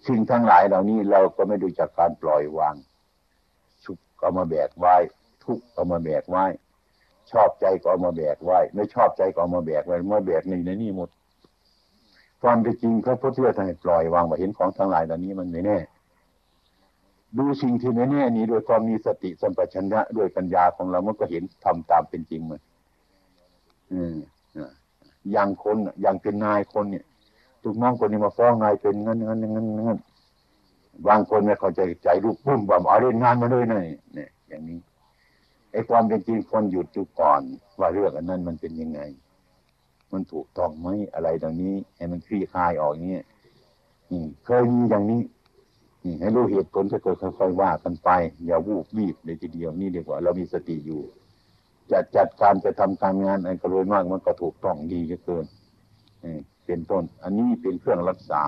[0.07, 2.75] สิ่งทั้งหลายเหล่านี้เราก็ไม่ดูจากการปล่อยวาง
[3.85, 4.95] สุขก็มาแบกไว้
[5.43, 6.45] ทุกข์ก็มาแบกไว้
[7.31, 11.09] ชอบใจก็มาแบกไว้ ไม่ชอบใจก็มาแบกไว้มาแบกในในนี่หมด
[12.41, 15.77] ความเป็นจริงพระพุทธเจ้าท่านปล่อยวางว่าเห็นของทั้งหลายเหล่านี้มันไม่แน่
[17.37, 22.61] ดูสิ่งที่ไม่แน่นี้โดยความมีสติสัมปชัญญะด้วยปัญญาของเรามันก็เห็นทำตามเป็นจริงมัน
[23.93, 24.15] อืม
[25.31, 27.05] อย่างคนอย่างเป็นนายคนเนี่ย
[27.63, 29.99] ถูกน้องคนนี้มาฟ้องนายเป็นงั้นงั้นงั้นงั้น
[31.07, 33.79] บางคนไม่เข้าใจใจลูกปุ้มแบบเอาเล่นงานมาเลยนะ
[34.13, 34.79] เนี่ยอย่างนี้
[35.71, 37.41] ไอ้ความเป็นจริงคนหยุดจุก่อน
[37.79, 39.01] ว่าเรื่องอันนั้นมันเป็นยังไง
[40.13, 43.21] มันถูกต้องไหมอะไรดังนี้ให้มันคลี่คลายออกอย่างนี้
[44.45, 45.21] เคยมีอย่างนี้
[46.19, 48.09] ให้รู้เหตุผลจะเกิดค่อยๆว่ากันไป
[48.45, 51.01] อย่าวูบวีบเลยทีเดียวนี่ดีกว่า เรามีสติอยู่
[51.91, 55.45] จะจัดการจะทำการงานอะไรก็รวยมากมันก็ถูกต้องดีเกิน
[56.65, 58.43] เป็นต้น อันนี้เป็นเครื่องรักษา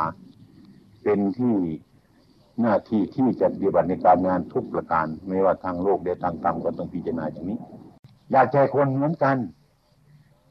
[1.04, 1.56] เป็นที่
[2.62, 7.60] หน้าที่ที่จะปฏิบัติในการงานทุกประการ ไม่ว่าทางโลกหรือทางธรรมก็ต้องพิจารณาอย่างนี้
[8.32, 9.38] อยากใจคนเหมือนกัน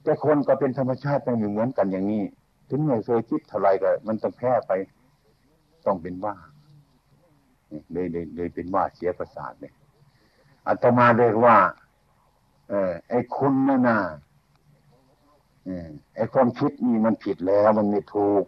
[0.02, 2.24] แต่คนก็เป็นธรรมชาติไม่เหมือนกันอย่างนี้
[2.68, 4.72] ถึงไม่เคยคิดเท่าไรก็ มันต้องแพ้ไป
[5.86, 6.34] ต้องเป็นบ้า
[7.92, 9.74] เลยเลยเลยเป็นว่าเสียประสาทเนี่ย
[10.66, 11.56] อาตมาเรียกว่า
[12.68, 13.98] เออไอ้คุณนั่นน่ะ
[16.14, 18.44] ไอ้ความคิดนี่มันผิดแล้วมันไม่ถูก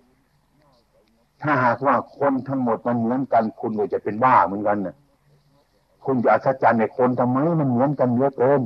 [1.42, 4.96] ถ้าหากว่าคนทั้งหมดมันเหมือนกัน คุณก็จะเป็นบ้าเหมือนกันน่ะ
[6.04, 8.62] คุณจะอัศจรรย์ในคนทำไมมันเหมือนกันเยอะเกิน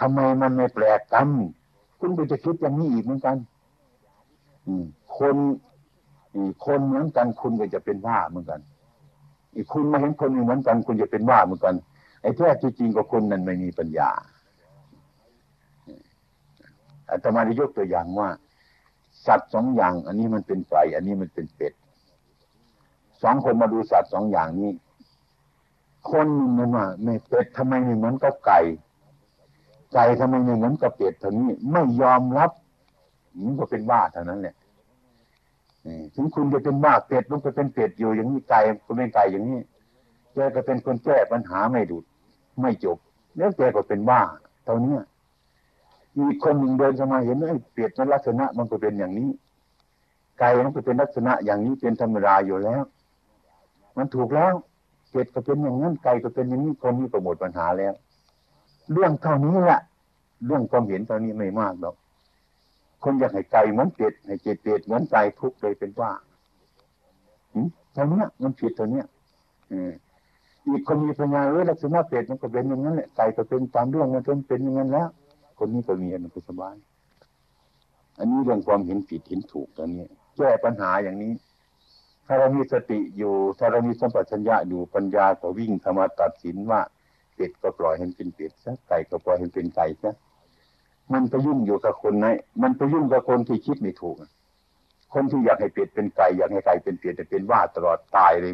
[0.00, 1.28] ทำไมมันไม่แปลกกัน
[2.00, 3.36] คุณก็จะคิดอย่างนี้อีกเหมือนกัน
[5.18, 5.36] คน
[6.64, 8.60] คนเหมือนกัน คุณก็จะเป็นว่าเหมือนกัน
[9.54, 11.74] อีกคุณมาเห็นคนเหมือนกัน คุณจะเป็นว่าเหมือนกัน
[12.22, 14.10] ไอ้แท้จริงก็คนนั้นไม่มีปัญญา
[17.10, 18.28] อาตมาได้ยกตัวอย่างว่า
[19.26, 21.72] สัตว์สองอย่าง อันนี้มันเป็นไก่อันนี้มันเป็นเป็ด
[23.22, 24.70] สองคนมาดูสัตว์สองอย่างนี้
[26.10, 26.26] คน
[26.58, 28.60] มันว่าไม่เป็ดทำไมไม่เหมือนกับไก่
[29.94, 32.50] ไก่ทำไมไม่เหมือนกับเป็ดเท่านี้ไม่ยอมรับ
[33.44, 34.54] มันก็เป็นบ้าเท่านั้นแหละ
[36.14, 39.60] ถึงคุณจะเป็นบ้าเป็ดมันก็เป็นเป็ดอยู่อย่างนี้ไก่ก็เป็นไก่อย่างนี้
[40.34, 42.04] แกก็เป็นคนแก้ปัญหาไม่ดุด
[42.60, 42.98] ไม่จบ
[43.36, 44.20] แล้วแกก็เป็นบ้า
[44.64, 44.96] เท่านี้
[46.18, 49.30] มีคนหนึ่งเดินเข้ามาเห็นไอ้เป็ดมันลักษณะมันก็เป็นอย่างนี้
[50.38, 52.82] ไก่มันก็เป็นลักษณะอย่างนี้เป็นธรรมดาอยู่แล้ว
[53.96, 54.54] มันถูกแล้ว
[55.10, 57.94] เป็ดก็เป็นอย่างนั้นไก่ก็เป็นอย่างนี้คนนี้ก็หมดปัญหาแล้ว
[58.92, 59.80] เรื่องเท่านี้แหละ
[60.46, 61.94] เรื่องความเห็นเท่านี้ไม่มากหรอก
[63.04, 66.10] คนอยากให้ไก่เหมือนเป็ดให้เจ็ดเป็ดเหมือนไก่ทุกเลยเป็นว่า
[67.92, 69.06] เท่านี้มันผิดตัวเนี้ย
[70.68, 75.08] อีกคนมีปัญญาเออลักษณะเป็ดมันก็เป็นอย่างนั้นแหละไก่ก็เป็นตามเรื่องมันเป็นอย่างนั้นแล้ว
[75.60, 76.76] คนนี้ก็มีมันก็สบาย
[78.18, 81.32] อันนี้เรื่องความเห็นผิดเห็นถูกตอนนี้แก้ปัญหาอย่างนี้
[82.26, 86.80] ถ้าเรามีสติอยู่ ถ้าเรามีสัมปชัญญะอยู่ปัญญาก็วิ่งเข้ามาตัดสินว่า
[87.34, 90.14] เป็ดก็ปล่อยให้เป็นเป็ดซะไก่ก็ปล่อยให้เป็นไก่ซะ
[91.12, 92.26] มันไปยุ่งอยู่กับคนไหน
[92.62, 94.16] มันไปยุ่งกับคนที่คิดไม่ถูก
[95.14, 98.52] คนที่อยากให้เป็ดเป็นไก่อยากให้ไก่เป็นเป็ดแต่เป็นว่าตลอดตายเลย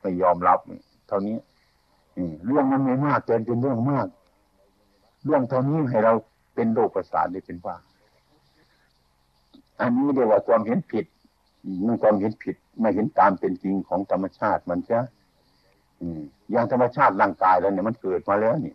[0.00, 0.58] ไม่ยอมรับ
[1.08, 1.36] เท่านี้
[2.46, 4.06] เรื่องมันไม่มากแต่เป็นเรื่องมาก
[5.24, 6.14] เรื่องเท่านี้ให้เรา
[6.56, 7.76] เป็นโรคประสาทได้เป็นว่า
[9.80, 11.06] อันนี้เรียกว่าความเห็นผิด
[11.86, 14.98] มันความเห็นผิดไม่เห็นตามเป็นจริงของธรรมชาติมันจะ
[16.50, 18.74] อย่างธรรมชาติร่างกายเราเนี่ยมันเกิดมาแล้วนี่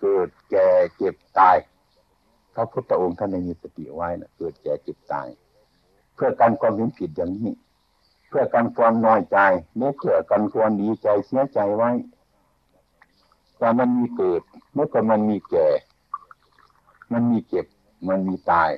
[0.00, 1.56] เกิดแก่เจ็บตาย
[2.54, 5.28] พระพุทธองค์ท่านในมีสติไว้นะเกิดแก่เจ็บตาย
[6.14, 7.50] เพื่อการความเห็นผิดอย่างนี้
[8.28, 9.38] เพื่อการความน้อยใจ
[9.78, 11.90] และเพื่อการความดีใจเสียใจไว้
[13.60, 14.42] ว่ามันมีเกิด
[14.74, 15.68] เมื่อก่อนมันมีแก่
[17.12, 17.66] มันมีเจ็บ
[18.08, 18.70] มันมีตาย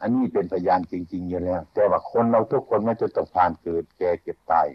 [0.00, 4.66] อันนี้เป็นพยานจริง ๆ อยู่แล้ว แต่ว่าคนเราทุกคนไม่จะต้องผ่านเกิด แก่เจ็บตาย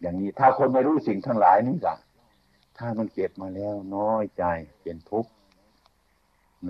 [0.00, 1.96] อย่างนี้ถ้าคนไม่รู้สิ่งทั้งหลายนี่ล่ะ
[2.78, 4.44] ถ้ามันเก็บมาแล้ว น้อยใจ
[4.82, 5.30] เป็นทุกข์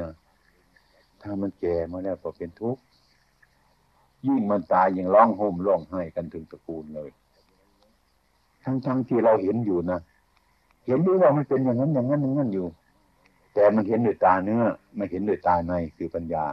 [0.00, 0.12] นะ
[1.22, 2.81] ถ้ามันแก่มาแล้วก็เป็นทุกข์
[4.26, 7.11] ยิ่งมันตายยิ่งร้องห่มร้องไห้กันถึงตระกูลเลย
[8.64, 10.00] ทั้งๆทที่เราเห็นอยู่นะ
[10.87, 12.66] เห็นด้วยว่ามันเป็นอย่างนั้นอย่างนั้นอย่างนั้นอยู่
[13.54, 14.64] แต่มันเห็นด้วยตาเนื้อ
[14.96, 16.46] ไม่เห็นด้วยตาในคือปัญญา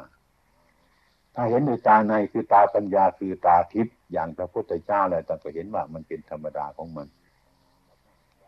[1.36, 7.08] ถ้าเห็นด้วยตาในคือตาปัญญาคือตาทิพย์อย่างพระพุทธเจ้าอะไรต่างก็เห็นว่ามันเป็นธรรมดาของมัน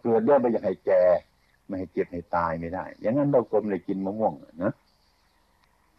[0.01, 1.01] เกิดเรื่องไม่อยากให้แก่
[1.67, 4.33] ไม่ให้เจ็บให้ตายไม่ได้ อย่างนั้นเราก็ม่ได้กินมะม่วง
[4.63, 4.73] นะ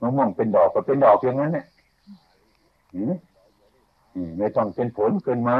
[0.00, 1.66] มะม่วงเป็นดอกก็เป็นดอกอย่างนั้นแหละ
[4.38, 5.58] ไม่ต้องเป็นผลเกินมา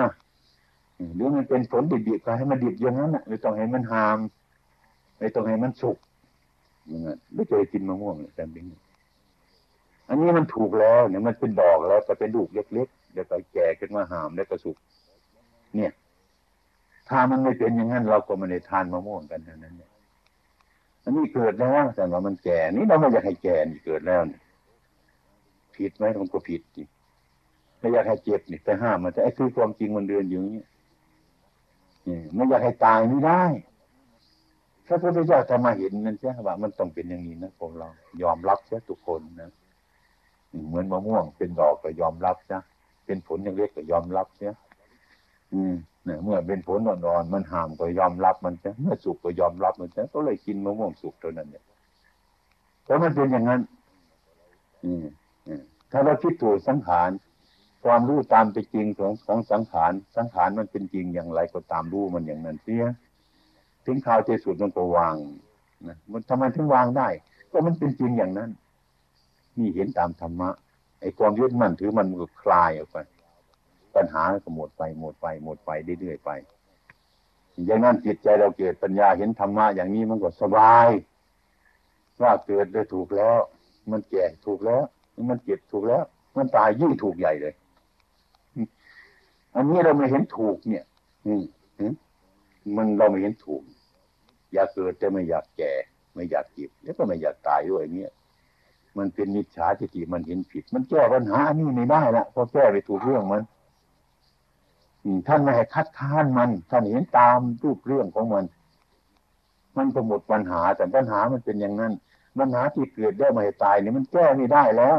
[1.14, 4.18] หรือมันเป็นผลดิบๆก็ให้มันดิบอย่างนั้นไม่ต้องให้มันหาม
[5.18, 5.98] ไม่ต้องให้มันสุก
[6.88, 8.64] อย่างนั้นไม่เคยกินมะม่วงแต่เป็น
[10.09, 14.77] อันนี้มันถูกแล้วเนี่ยมันเป็นดอกแล้วก็เป็นลูกเล็กๆเดี๋ยวก็แก่ขึ้นมาหามแล้วก็สุก
[15.77, 15.92] เนี่ย
[17.09, 19.90] ถ้ามันไม่เป็นอย่างนั้น เราก็ไม่ได้ทานมะม่วงกันเท่านั้นเนี่ย
[21.03, 24.40] อันนี้เกิดแล้วแต่ว่ามันแก่ นี่เราไม่อยากให้แก่นี่เกิดแล้วเนี่ย
[25.77, 26.83] ผิดไหมมันก็ผิดจิ
[27.79, 30.64] ไม่อยากให้เจ็บนี่ไปห้ามมันแต่ไอ้คือความจริงมันเดินอยู่อย่างนี้
[32.35, 33.42] ไม่อยากให้ตายไม่ได้
[34.88, 37.88] พระพุทธเจ้าจะมาเห็นนั่นใช่ไหมว่ามันต้องเป็นอย่างนี้นะพวกเรา
[38.22, 39.51] ยอมรับเสียทุกคนนะ
[40.68, 42.62] เหมือนมะม่วงเป็นดอกก็ยอมรับนะ
[43.07, 44.53] เป็นผลอย่างเล็กก็ยอมรับเสีย
[45.55, 45.74] อืม
[46.05, 51.64] เนี่ยเมื่อเป็นผลอ่อนๆมันห้ามก็ยอมรับมันจะเมื่อสุกก็ยอมรับมันจะก็เลยกินมะม่วงสุกเท่านั้นเนี่ย
[52.85, 53.61] เพราะมันเป็นอย่างนั้น
[54.85, 55.05] อืม
[55.90, 57.11] ถ้าเราคิดถูกสังขาร
[57.85, 62.85] ความรู้ตามเป็นจริงของของสังขาร สังขารมันเป็นจริงอย่างไรก็ตามรู้มันอย่างนั้นเสีย
[63.88, 65.16] ถึงข่าวที่สุดมันก็วาง
[65.88, 67.09] นะมันทำไมถึงวางได้
[67.51, 68.51] ก็มันเป็นจริงอย่างนั้น
[69.59, 70.51] นี่เห็นตามธรรมะ
[71.01, 72.96] ไอ้ความยึดมั่นถือมันก็คลายออกไป
[73.94, 75.70] ปัญหาก็หมดไปหมดไปหมดไป
[76.01, 76.31] เรื่อยๆไป
[77.66, 80.88] อย่างนั้นจิตใจเราเกิดปัญญาเห็นธรรมะอย่างนี้มันก็สบาย
[82.20, 83.38] ว่าเกิดได้ถูกแล้ว
[83.90, 84.83] มันแก่ถูกแล้ว
[85.31, 86.03] มันเจ็บถูกแล้ว
[86.37, 87.55] มันตายยิ่งถูกใหญ่เลย
[89.55, 90.85] อันนี้เราไม่เห็นถูกเนี่ย
[91.27, 91.42] อืม
[92.77, 93.62] มันเราไม่เห็นถูก
[94.52, 95.72] อยากเกิดแต่ไม่อยากแก่
[96.14, 98.11] ไม่อยากจ็บแล้วก็ไม่อยากตายด้วยเนี่ย
[98.98, 103.42] มันเป็นนิจฉาทิฏฐิมันเห็นผิด มันแก้ปัญหานนี้ไม่ได้ละพอแก้ไปถูกเรื่องมัน
[105.26, 108.44] ท่านไม่ให้คัดค้านมัน ท่านเห็นตามรูปเรื่องของมัน
[109.76, 111.92] มันก็หมดปัญหาแต่ปัญหามันเป็นอย่างนั้น
[112.38, 114.98] ปัญหาที่เกิดได้มาให้ตายเนี่ยมันแก้ไม่ได้แล้ว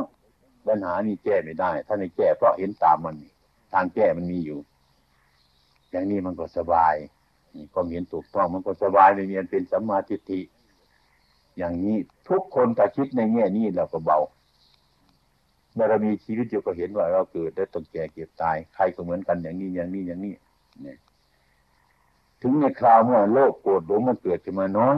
[0.67, 3.15] ปัญหานี่แก้ไม่ได้ ท่านให้แก้เพราะเห็นตามมัน
[3.73, 4.59] ทางแก้มันมีอยู่
[5.91, 6.95] อย่างนี้มันก็สบาย
[7.73, 10.41] ความเห็นถูกต้องมันก็สบายเลยเรียนเป็นสัมมาทิฏฐิ
[11.57, 11.97] อย่างนี้
[12.29, 14.19] ทุกคนแต่คิดในแง่นี้เราก็เบา
[15.73, 20.33] เมื่อเรามีชีวิตอยู่ก็เห็นว่าเราเกิดได้ต้องแก่เก็บตาย ใครก็เหมือนกันอย่างนี้อย่างนี้อย่างนี้
[20.81, 20.97] เนี่ย
[22.41, 24.97] ถึงในคราวเมื่อโลกโกรธหลงมันเกิดขึ้นมาน้อย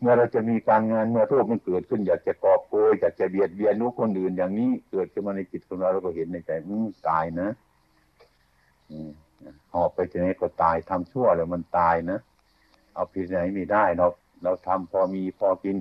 [0.00, 7.48] เมื่อเราจะมีการงานเมื่อโทษมันเกิดขึ้น อยากจะกอบโกยอยากจะเบียดเบียนนุคนอื่นอย่างนี้ เกิดขึ้นมาในจิตของเราเราก็เห็นในใจอืมตายนะ
[9.72, 12.18] หอบไปที่ไหนก็ตายทำชั่วแล้วมันตายนะ
[12.94, 14.06] เอาผิดไหนไม่ได้เรา
[14.42, 15.76] เราทำพอมีพอกิน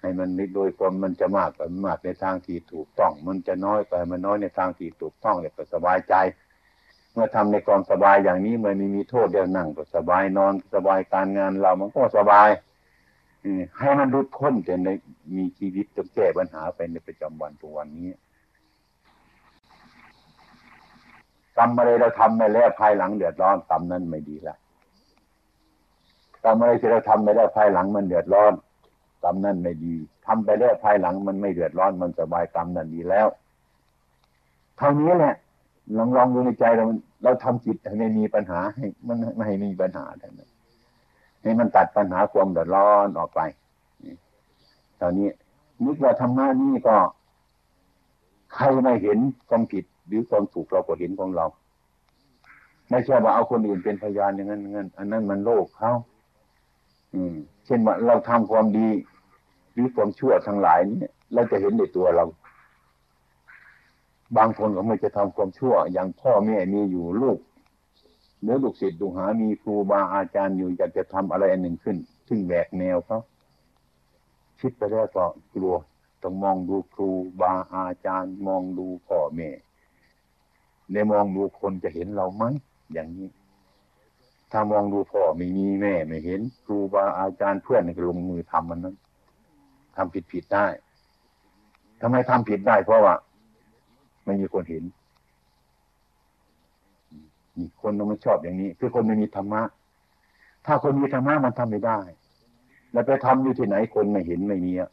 [0.00, 6.14] ให้มันโดยความมันจะมากก็มากในทางที่ถูกต้อง มันจะน้อยไปมันน้อยในทางที่ถูกต้องเนี่ยก็สบายใจ
[7.12, 12.48] เมื่อทำในความสบายอย่างนี้มันไม่มีโทษเดียวนั่งก็สบายนอนสบายการงานเรามันก็สบาย
[13.78, 14.88] ให้มันรุดพ้นแต่ใน
[15.36, 18.08] มีชีวิตจะแก้ปัญหาไปในประจำวันทุกวันนี้
[21.60, 24.56] กรรมอะไรเราทำไปแล้วภายหลังเดือดร้อนกรรมนั้นไม่ดีละ
[26.44, 28.52] กรรมอะไรที่เราทำไปแล้วภายหลังมันเดือดร้อน
[29.24, 29.94] กรรมนั้นไม่ดี
[30.26, 33.28] ทำไปแล้วภายหลังมันไม่เดือดร้อนมันสบายกรรมนั้นดีแล้ว
[34.76, 35.34] เท่านี้แหละ
[35.96, 36.84] ลองลองดูในใจเรา
[37.22, 40.50] เราทำจิตให้ไม่มีปัญหาให้มันไม่ให้มีปัญหาแต่นั้น
[41.42, 43.40] ให้มันตัดปัญหาความเดือดร้อนออกไป
[45.00, 45.28] ตอนนี้
[45.84, 46.96] นึกว่าธรรมะนี่ก็
[48.54, 49.18] ใครไม่เห็น
[49.48, 51.46] ความผิด หรือความถูกเราก็เห็นของเรา
[52.90, 55.92] ไม่ใช่ว่าเอาคนอื่นเป็นพยานอย่างนั้นงั้นอันนั้นมันโลกเขา
[57.14, 57.34] อืม
[57.66, 58.88] เช่นว่าเราทำความดี
[59.72, 62.24] หรือความชั่วทั้งหลายนี่เราจะเห็นในตัวเรา
[64.36, 67.38] บางคนก็ไม่จะทำความชั่ว อย่างพ่อแม่มีอยู่ลูก
[68.42, 71.96] เนื้อลูกศิษย์ดูหา มีครูบาอาจารย์อยู่อยากจะทำอะไรอันหนึ่งขึ้น
[72.28, 73.18] ซึ่งแหวกแนวเขา
[74.60, 75.74] คิดไปแล้วก็กลัว
[76.22, 79.50] ต้องมองดูครูบาอาจารย์ มองดูพ่อแม่
[80.92, 82.44] ในมองดูคนจะเห็นเราไหม
[82.92, 83.28] อย่างนี้
[84.52, 88.96] ถ้ามองดูพ่อไม่มีแม่ไม่เห็น ครูบาอาจารย์เพื่อนก็ลงมือทำมันนั้น
[89.96, 90.66] ทำผิดผิดได้
[92.00, 93.14] ทำไมทำผิดได้ เพราะว่า
[94.24, 94.84] ไม่มีคนเห็น
[97.56, 99.62] นี่คนมันไม่ชอบอย่างนี้ คือคนไม่มีธรรมะ
[100.66, 102.00] ถ้าคนมีธรรมะมันทำไม่ได้
[102.92, 104.90] แล้วไปทำอยู่ที่ไหนคนไม่เห็นไม่มีอะ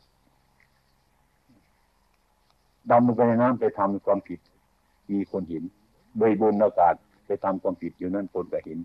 [2.92, 4.40] ดำลงไปในน้ำไปทำความผิด
[5.12, 5.64] มีคนเห็น
[6.18, 6.94] โดยบนอากาศ
[7.26, 8.80] ไปทำความผิดอยู่นั่นคนก็เห็น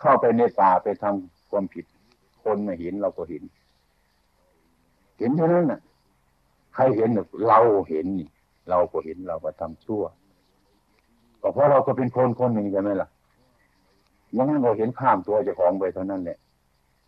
[0.00, 1.84] เข้าไปในป่าไปทำความผิด
[2.42, 3.42] คนไม่เห็นเราก็เห็น
[5.18, 5.80] เห็นเท่านั้นน่ะ
[6.74, 7.08] ใครเห็น
[7.48, 8.06] เราเห็น
[8.68, 10.02] เราก็เห็นเราก็ทำชั่ว
[11.42, 13.08] ก็เพราะเราก็เป็นคนคนหนึ่งใช่ไหมล่ะ
[14.36, 16.38] ยังงั้นเราเห็นข้ามตัวเจ้าของไปเท่านั้นแหละ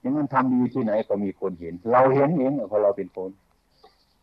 [0.02, 3.30] ยังงั้นทำดีที่ไหนก็มีคนเห็น เราเห็นเองเพราะเราเป็นคน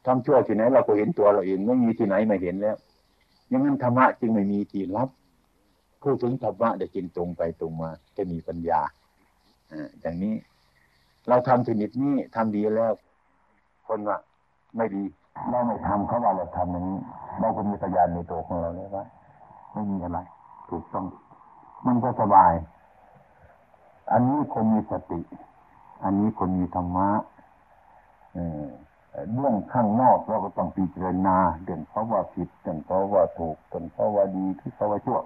[0.06, 2.76] ทำชั่วที่ไหนเราก็เห็นตัวเราเองไม่มีที่ไหนไม่เห็นแล้ว
[3.52, 5.10] ยังงั้นธรรมะจึงไม่มีที่รับ
[6.08, 8.82] พูดถึงธรรมะเดี๋ยวจินตรงไปตรงมา จะมีปัญญา
[9.72, 10.36] อ่าอย่างนี้
[11.28, 12.92] เราทำชนิดนี้ทำดีแล้ว
[13.88, 14.18] คนว่า
[14.78, 15.04] ไม่ดี
[15.50, 17.00] เราไม่ทำเขาว่าเราทำอย่างนี้
[17.40, 19.06] เราก็มีปัญญาในตัวของเราแล้วว่า
[19.74, 20.20] ไม่มีอะไร
[20.70, 21.06] ถูกต้อง
[21.86, 22.54] มันก็สบาย
[24.12, 25.22] อันนี้คนมีสติ
[26.04, 27.08] อันนี้คนมีธรรมะ
[29.34, 35.20] เรื่องข้างนอกเราก็ต้องพิจารณาเรื่องเขาว่าผิดเรื่องเขาว่าถูกเรื่องเขาว่าดีที่เขาว่าชั่ว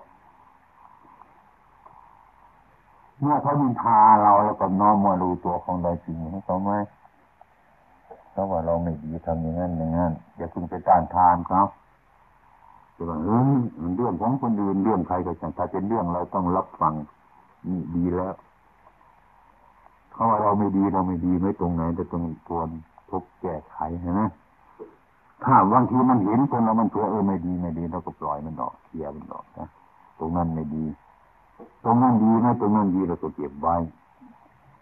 [3.22, 6.72] เมื่อเขาดินทาเราแล้วก็น้อมมาดูตัวของเราจริงให้เขาไหม
[8.32, 11.62] เขาว่าเราไม่ดีทำอย่างนั้นอย่างนั้นอย่าคุณไปต้านทานเขา
[12.96, 13.52] จะว่าเออ
[13.96, 16.94] เรื่องของคนอื่นเรื่องใครก็ช่างถ้าเป็นเรื่องเราต้องรับฟัง
[17.68, 18.34] นี่ดีแล้ว
[20.14, 22.70] เขาว่าเราไม่ดีเราไม่ดีไม่ตรงไหน แต่ตรงควร
[23.10, 24.22] ทุกแก้ไขใช่ไหม
[25.44, 29.68] ถ้าบางทีมันเห็นคนเรามันตัวเออไม่ดีไม่ดีเราก็ปล่อยมันออกเคลียร์มันออกนะ
[30.20, 30.86] ตรงนั้นไม่ดี
[31.84, 33.76] ตรงนั้นดีนะตรงนั้นดีเราก็เก็บไว้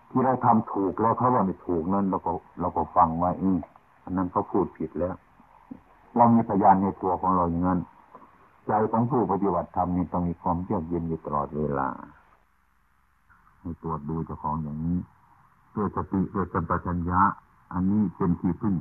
[0.10, 3.50] ที่เราทำถูกแล้วเขาว่าไม่ถูกนั้นเราก็เราก็ฟังไว้อื
[4.04, 5.16] อันนั้นเขาพูดผิดแล้ว
[6.16, 7.80] เรามีพยานในตัวของเราอย่างนั้น
[8.68, 11.88] ใจของผู้ปฏิบัติธรรมนี่ต้องมีความเยือกเย็นอยู่ตลอดเวลา
[13.60, 14.98] ให้ตรวจดูเจ้าของอย่างนี้
[15.76, 17.22] ด้วยสติด้วยสัมปชัญญะ
[17.74, 18.76] อันนี้เป็นที่พึ่ง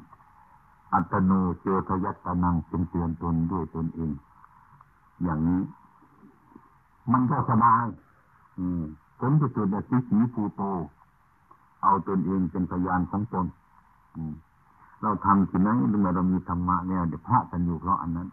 [0.93, 4.11] อัตโนเจทยัตนังเป็นเตือนตนด้วยตนเอง
[5.23, 5.61] อย่างนี้
[7.13, 7.85] มันก็สบาย
[8.59, 8.83] อืม
[9.19, 10.63] ผลจะเกิดแบบสีสีฟูโต
[11.83, 13.47] เอาตนเองเป็นพยานของตน
[14.15, 14.33] อืม
[15.03, 18.29] เราทำสิ่งนั้นเมื่อเรามีธรรมะเนี่ยเดี๋ยวพระกันอยู่เพราะอันนั้น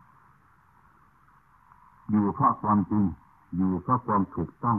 [2.10, 3.04] อยู่เพราะความจริง
[3.56, 4.78] อยู่เพราะความถูกต้อง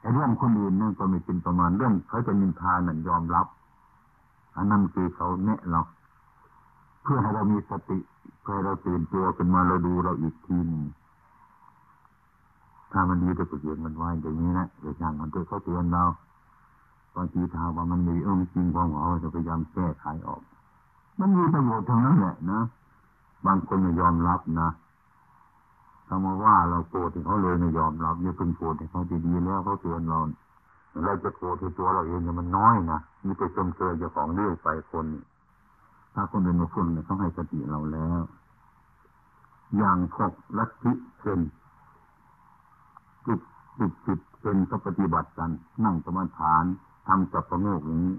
[0.00, 3.46] ไอ้เรื่องคนอื่นนั่นก็ไม่เป็นประมาณเรื่องเขาจะนินทานั่นยอมรับ
[4.56, 5.80] อันนั้นคือเขาแนะเรา
[7.02, 7.98] เพื่อให้เรามีสติ
[8.42, 10.82] เพื่อเราตื่นตัวขึ้นมาเราดูเราอีกทีนึง
[12.92, 16.04] ถ้ามันดีเราก็เยียนมันไว้อย่างนี้นะเดี๋ยวอย่างมันจะเขาเตือนเรา
[17.16, 20.42] บางทีถามว่ามันมีเออจริงของเขาจะพยายามแก้ไขออก
[21.20, 22.60] มันมีประโยชน์ทั้งนั้นแหละนะ
[23.46, 24.68] บางคนไม่ยอมรับนะ
[26.06, 30.18] ถ้ามาว่าเราโกรธเขาเลยไม่ยอมรับอย่าเพิ่งโกรธเขาดีๆแล้วเขาเตือนเรา
[31.04, 35.06] เราจะโกรธตัวเราเองเนี่ยมันน้อยนะมีไปชมเชยเจ้าของเรื่องไปคน
[36.14, 38.20] ถ้าคนเป็นมาฝุ่นเนี่ยเขาให้สติเราแล้ว
[39.76, 41.38] อย่างพวกลัทธิเช่น
[43.26, 43.40] จิต
[43.78, 45.50] จิตจิตเป็นก็ปฏิบัติกัน
[45.84, 46.64] นั่งสมาทาน
[47.06, 48.14] ทำจับประโงกอย่างนี้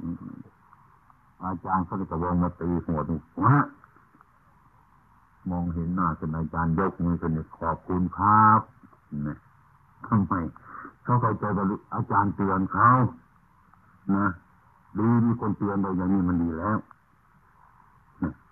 [1.43, 3.56] อาจารย์เขาจะวงมาตีหัวดูวะ
[5.49, 8.62] มองเห็นหน้าเป็นอาจารย์ยกมือเป็นขอบคุณครับ
[9.28, 9.38] นะ
[10.08, 10.34] ทำไม
[11.04, 12.89] เขาเข้าใจว่าอาจารย์เตือนเขา
[14.16, 14.28] นะ
[14.99, 16.78] ดีมีคนเตือนเราอย่างนี้มันดีแล้ว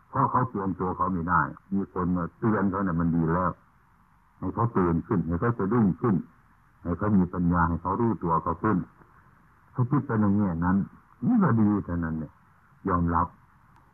[0.09, 1.41] เพราะเขาเตือนตัวเขาไม่ได้
[1.73, 3.51] มีคนมาเตือนเขาเนี่ยมันดีแล้ว
[4.37, 6.15] ให้เขาตื่นขึ้นให้เขาจะดุ้งขึ้น
[6.81, 8.77] ให้เขามีปัญญาให้เขารู้ตัวเขาขึ้น
[9.71, 10.77] เขาคิดไปในแง่นั้น
[11.25, 12.31] นี่ก็ดีเท่านั้นเนี่ย
[12.89, 13.27] ยอมรับ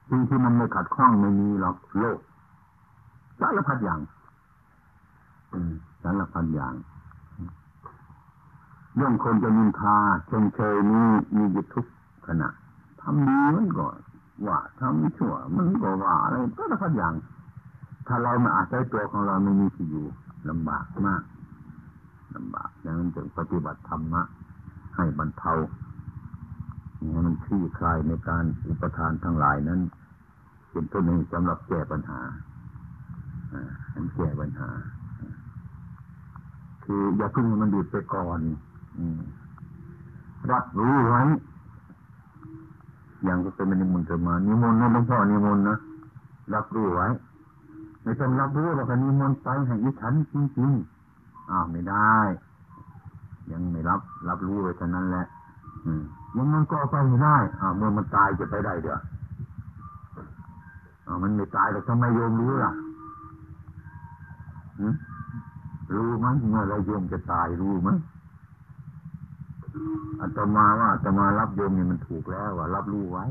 [0.09, 2.19] สิ่งที่มันไม่ขัดข้องไม่มีหรอกโลก
[3.39, 3.99] สารพัดอย่าง
[6.01, 6.73] สารพัดอย่าง
[8.95, 9.95] เรื่องคนจะนินทา
[10.29, 11.85] ชมเชยนี้มีอยู่ทุก
[12.27, 12.49] ขณะ
[13.01, 13.87] ทำดีมันก็
[14.47, 17.13] ว่าทำชั่วมันก็ว่าอะไรสารพัดอย่าง
[18.07, 20.05] ถ้าเรามาอาศัยตัวของเราไม่มีที่อยู่
[20.49, 21.21] ลำบากมาก
[22.35, 24.21] ลำบากดังนั้นจึงปฏิบัติธรรมะ
[24.95, 25.53] ให้บรรเทา
[26.95, 29.79] ให้มันคลี่คลายในการอุปทานทั้งหลายนั้น
[30.71, 32.21] เป็นต้นหนึ่งสำหรับแก้ปัญหา
[33.53, 34.69] อ่าแก้ปัญหา
[36.83, 38.39] คืออย่าพึ่งมันดูดไปก่อน
[40.51, 41.23] รับรู้ไว้
[43.23, 45.77] อย่างก็เป็นนิมนต์มานิมนต์นะหลวงพ่อนิมนต์นะ
[46.53, 47.07] รับรู้ไว้
[48.03, 50.96] ไม่ต้องรับรู้หรอกนิมนต์ไปให้ยิฉันจริงๆ
[51.49, 52.15] อ้าวไม่ได้
[53.51, 55.25] ยังไม่รับ รับรู้ไว้เท่านั้นแหละ
[56.35, 58.99] ยังงั้นก็ไปไม่ได้อ้าวเมื่อมันตายจะไปได้เดี๋ยว
[61.07, 62.71] อ้าวมันไม่ตายแต่ทำไมโยมรู้ล่ะ
[65.93, 67.89] รู้ไหมเมื่อไรโยมจะตายรู้ไหม
[70.21, 73.25] อาตมาว่าอาตมารับโยมนี่มันถูกแล้วว่ารับรู้ไว้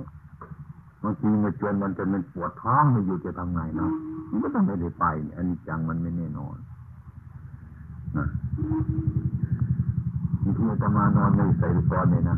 [1.03, 3.93] บางทีมาจนมันจะเป็นปวดท้องไม่อยู่จะทำไงเนาะ
[4.31, 5.05] มันก็ต้องไม่ได้ไป
[5.37, 6.57] อันนี้จังมันไม่แน่นอน
[10.43, 12.37] บางทีอาตมานอนไม่ใส่ลูกกรเลยนะ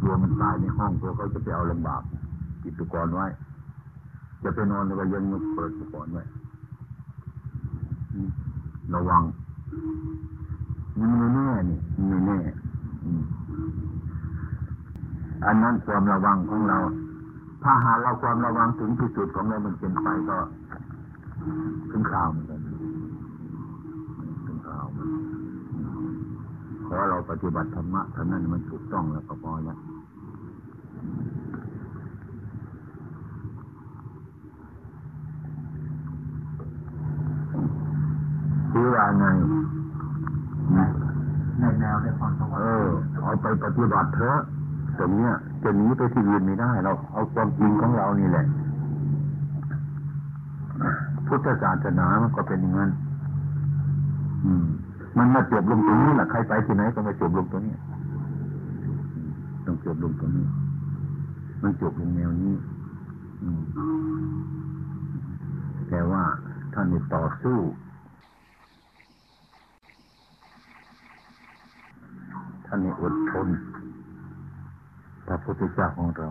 [0.00, 2.02] ตัวมันตายในห้องตัวเขาจะไปเอาลำบาก
[2.62, 3.26] ปิดลูกกรไว้
[4.42, 6.22] จะไปนอนในก็ยังมันเปิดลูกกรไว้
[8.94, 9.22] ระวัง
[10.98, 12.38] มันไม่แน่นี่ไม่แน่
[15.46, 16.78] อันนั้นความระวังของเรา
[17.62, 20.38] ถ้าหาเราความระวังถึงที่สุดของเรามันเป็นไปก็
[21.90, 22.60] ถึงข่าวมือนกัน
[24.46, 24.86] ถึงข่าว
[26.92, 29.78] ขอเราปฏิบัติธรรมะเท่านั้นมันถูกต้องแล้วก็พอแล้ว
[38.70, 39.24] คือว่าไง
[41.60, 42.86] ในแนวในความสว่างเออ
[43.22, 44.38] เอาไปปฏิบัติเถอะ
[44.98, 45.32] ตรงเนี้ย
[45.62, 48.44] จะหนีไปที่อื่นไม่ได้เราเอาความจริงของเรานี่แหละ
[51.26, 52.90] พุทธศาสนามันก็เป็นอย่างนั้น
[54.46, 54.66] อืม
[55.22, 57.76] มันมาจบลงตรงนี้แหละใครไปที่ไหนก็มาจบลงตรงนี้
[59.66, 60.46] ต้องจบลงตรงนี้
[61.62, 62.54] มันจบลงแนวนี้
[65.88, 66.22] แต่ว่า
[66.74, 67.58] ท่านต่อสู้
[72.66, 73.48] ท่านนี้อดทน
[75.26, 76.28] พระพุทธเจ้าของเรา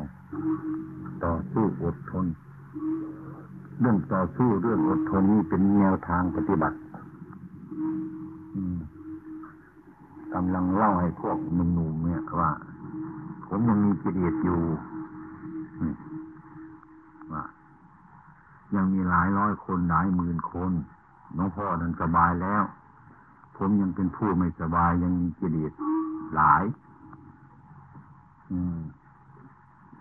[1.26, 2.26] ต่อสู้อดทน
[3.80, 6.78] เรื่องต่อสู้เรื่องอดทนนี้เป็นแนวทางปฏิบัติ
[10.34, 12.52] กำลังเล่าให้พวกหนุ่มๆเนี่ยว่า
[13.48, 14.62] ผมยังมีกิเลสอยู่
[17.34, 17.44] ว่า
[18.76, 20.72] ยังมีหลายร้อยคนหลายหมื่นคน
[21.38, 22.64] น้องพ่อนั้นสบายแล้ว
[23.58, 25.72] ผมยังเป็นผู้ไม่สบายยังมีกิเลส
[26.36, 26.64] หลาย
[28.52, 28.80] อืม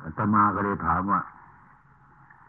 [0.02, 1.20] อาตมาก็เลยถามว่า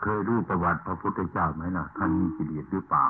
[0.02, 3.06] เคยรู้ประวัติพระพุทธเจ้าไหมนะท่านมีจิเดียดหรือเปล่า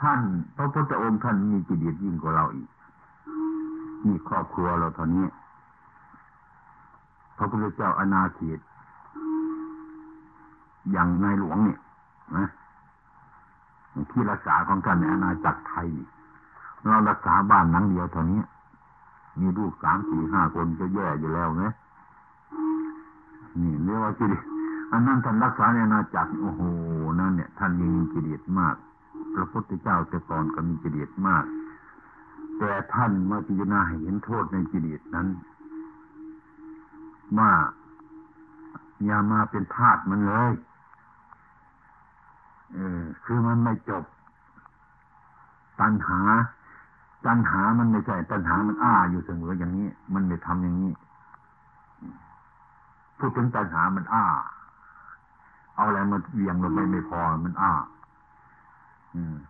[0.00, 0.20] ท่าน
[0.56, 2.68] พระพุทธองค์ท่านมีจิตเดียดยิ่งกว่าเราอีก
[4.06, 5.26] มีครอบครัวเราตอนนี้
[7.36, 8.60] พระพุทธเจ้าอนาเขต
[10.90, 11.80] อย่างในหลวงเนี่ย
[12.36, 12.46] นะ
[14.10, 15.88] ที่รักษาของท่านในอาณาจักรไทย
[16.86, 18.40] เรารักษาบ้านหลังเดียวเท่านี้
[19.40, 21.64] มีลูกสามสี่ห้าคนก็แย่อยู่แล้วไง
[23.60, 24.44] นี่เรียกว่ากิเลส
[24.92, 26.60] อันนั้นท่านรักษาในนาณาจักรโอ้โห
[27.20, 28.76] นั่นเนี่ย ท่านมีกิเลสมาก
[29.40, 31.44] ระพุทธเจ้าแต่ก่อนก็มีกิเลสมาก
[32.58, 35.28] แต่ท่านมาพิจารณาเห็นโทษในกิเลสนั้น
[37.38, 37.52] ว่า
[39.04, 40.52] อย่ามาเป็นทาสมันเลย
[42.74, 44.04] เออคือมันไม่จบ
[45.80, 46.20] ตัณหา
[47.26, 50.92] ตัณหามันไม่ใช่ตัณหามันอ้าอยู่เสมออย่างนี้ มันไม่ทำอย่างนี้
[53.18, 54.26] พูดถึงตัณหามันอ้า
[55.74, 57.72] เอาอะไรมาเวียงลงไปไม่พอมันอ้า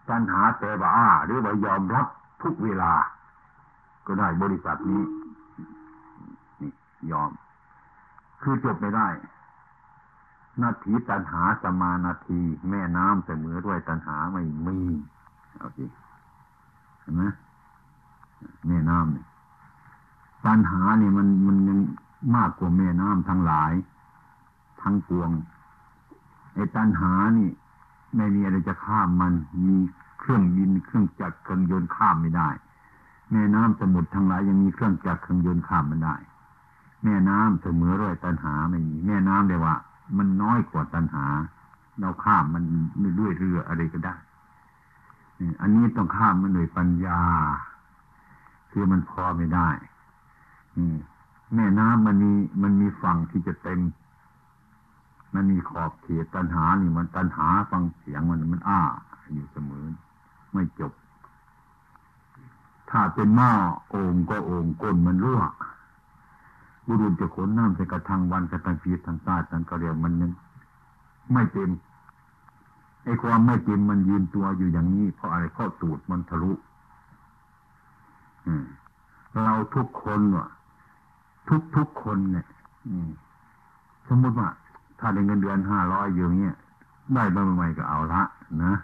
[0.09, 0.95] ตัณหาแต่ว่า
[1.27, 2.07] หรือว่ายอมรับ
[2.43, 2.93] ทุกเวลา
[4.07, 5.03] ก็ได้บริษัทนี้
[6.61, 6.73] นี่
[7.11, 7.31] ยอม
[8.43, 9.09] คือจบไม่ได้
[10.63, 12.41] นาทีตันหาสมานาที
[12.71, 14.79] แม่น้ำเสมอด้วยตันหาไม่มี
[15.59, 15.85] เอาสิ
[17.01, 17.25] เห็นไหม
[18.67, 19.27] แม่น้ำเนี่ย
[20.47, 21.79] ตันหาเนี่ยมันมันยัง
[22.37, 23.73] มากกว่าแม่น้ำทั้งหลาย
[24.83, 25.31] ทั้งปวง
[26.55, 27.49] ไอ้ตันหานี่
[28.17, 29.33] ไม่มีอะไรจะข้ามมัน
[29.67, 29.77] มี
[30.19, 32.49] เครื่องบินเครื่องจักรเครื่องยนต์ข้ามไม่ได้
[33.31, 36.17] แม่น้ำสมุทรทั้งหลายยังมีเครื่องจักรเครื่องยนต์ข้ามมันได้
[37.05, 39.75] แม่น้ำเสมอด้วยตันหาไม่มีแม่น้ำเดียว่า
[40.17, 41.27] มันน้อยกว่าตัณหา
[42.01, 42.63] เราข้ามมัน
[43.21, 44.15] ด้วยเรืออะไรก็ได้
[45.61, 47.21] อันนี้ต้องข้ามมันด้วยปัญญา
[48.71, 49.69] คือมันพอไม่ได้
[51.55, 52.33] แม่น้ำมันมี
[52.63, 53.81] มันมีฝั่งที่จะเต็ม
[55.35, 58.81] มันมีขอบเขตตัณหานี่มันตัณหาฟังเสียงมันมันอ้า
[59.35, 59.87] อยู่เสมอ
[60.53, 60.93] ไม่จบ
[62.91, 63.53] ถ้าเป็นหม้อ
[63.91, 65.43] โอ่งก็โอ่งก้นมันรั่ว
[66.87, 70.31] บุรุษจะขนน้ำใส่กระทังวันกระทังฟีทางใต้ทางกระเรียมันยัง
[71.33, 71.71] ไม่เต็ม
[73.05, 76.53] ไอ้ความไม่เต็มมันยืนตัวอยู่อย่างนี้ เพราะอะไรเพราะตูดมันทะลุ
[79.45, 80.47] เราทุกคนว่ะ
[81.49, 82.47] ทุกทุกคนเนี่ย
[84.09, 84.49] สมมติว่า
[84.99, 86.55] ถ้าได้เงินเดือนห้าร้อยอยู่เนี้ย
[87.15, 88.23] ได้บ้างไหม่ก็เอาละ
[88.65, 88.75] นะ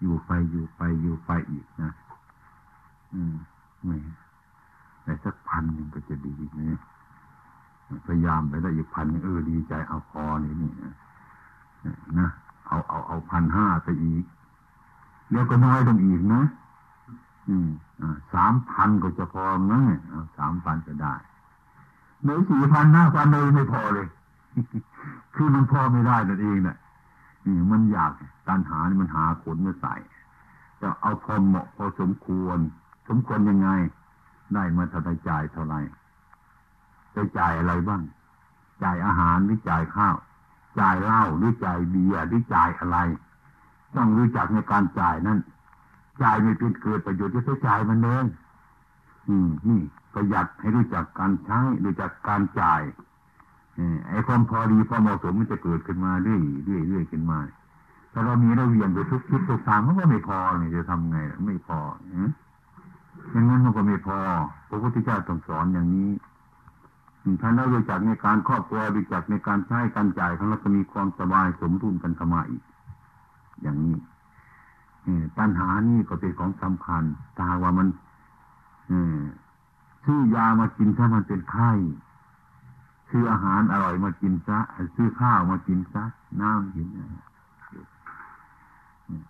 [0.00, 1.90] อยู่ไปอยู่ไปอยู่ไปอีกนะ
[3.14, 3.34] อืม
[3.84, 3.96] ไม่
[5.24, 6.72] สักพันหนึ่งก็จะดีนี่
[8.06, 10.70] พยายามไปได้อีกพันเออดีใจเอาพอนี่นี่
[12.18, 12.28] นะ
[12.66, 14.24] เอาเอาเอาพันห้าไปอีก
[15.32, 16.42] แล้วก็น้อยลงอีกนะ
[17.48, 17.68] อืม
[18.00, 19.80] อ่าสามพันก็จะพอนะ
[20.38, 21.14] สามพันจะได้
[22.22, 24.06] เนื้อสี่พันห้าพันเลยไม่พอเลย
[25.34, 26.76] คือมันพอไม่ได้นั่นเองนะ
[27.46, 28.12] นี่มันอยาก
[28.48, 29.94] การหานี่มันหาขนมาใส่
[30.80, 32.58] จะเอาพอเหมาะพอสมควร
[33.08, 33.68] สมควรยังไง
[34.54, 35.74] ได้มาเท่าไรจ่ายเท่าไร
[37.14, 38.02] จะจ่ายอะไรบ้าง
[38.82, 40.16] จ่ายอาหารหรือจ่ายข้าว
[40.80, 42.98] จ่ายเหล้าหรือจ่ายเบียร์หรือจ่ายอะไร
[43.96, 45.38] ต้องรู้จักในการจ่ายนั้น
[46.22, 48.24] จ่ายไม่เป็นเกิดประโยชน์จะจ่ายมันเอง
[49.28, 49.80] อืมนี่
[50.14, 52.82] ประหยัดให้รู้จักการใช้รู้จักการจ่าย
[54.08, 57.38] ไอ้ความพอดีพอเหมาะสมมันจะเกิดขึ้นมาเรื่อยเรื่อยเรื่อยขึ้นมา
[58.12, 61.16] ถ้าเรามีเราเวียนไปทุกทิศทุกทางมันก็ไม่พอเนี่ยจะทำไง
[61.46, 64.18] ไม่พออย่างนั้นมันก็ไม่พอ
[64.68, 66.10] พระพุทธเจ้าต้องสอนอย่างนี้
[67.40, 72.62] ท่านได้รู้จักในการครอบครัวรู้จักในการใช้การจ่ายของเราจะมีความสบายสมดุลกันเข้ามาอีก
[73.62, 73.96] อย่างนี้
[75.38, 77.02] ปัญหานี่ก็เป็นของสำคัญ
[77.38, 77.88] ตาว่ามัน
[80.04, 81.70] ซื้อยามากินถ้ามันเป็นไข้
[83.16, 84.58] ซื้ออาหารอร่อยมากินซะ
[84.96, 86.04] ซื้อข้าวมากินซะ
[86.40, 86.86] น้ำกิน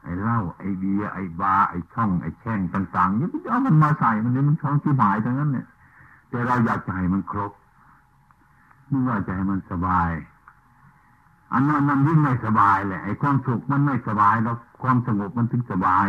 [0.02, 5.66] ไอ้เหล้าไอ้เบียร์ไอ้บาไอ้ช่องไอ้แช่งต่างๆนี่เอามันมาใส่มันเนี่ยมันช่องที่หมายทั้งนั้นเนี่ย
[6.30, 7.52] แต่เราอยากจะให้มันครบ
[8.90, 10.10] นี่ว่าจะให้มันสบาย
[11.52, 16.08] อันนั้นมันยิ่งไม่สบายแหละไอ้ความสุขมันไม่สบายแล้วความสงบมันถึงสบาย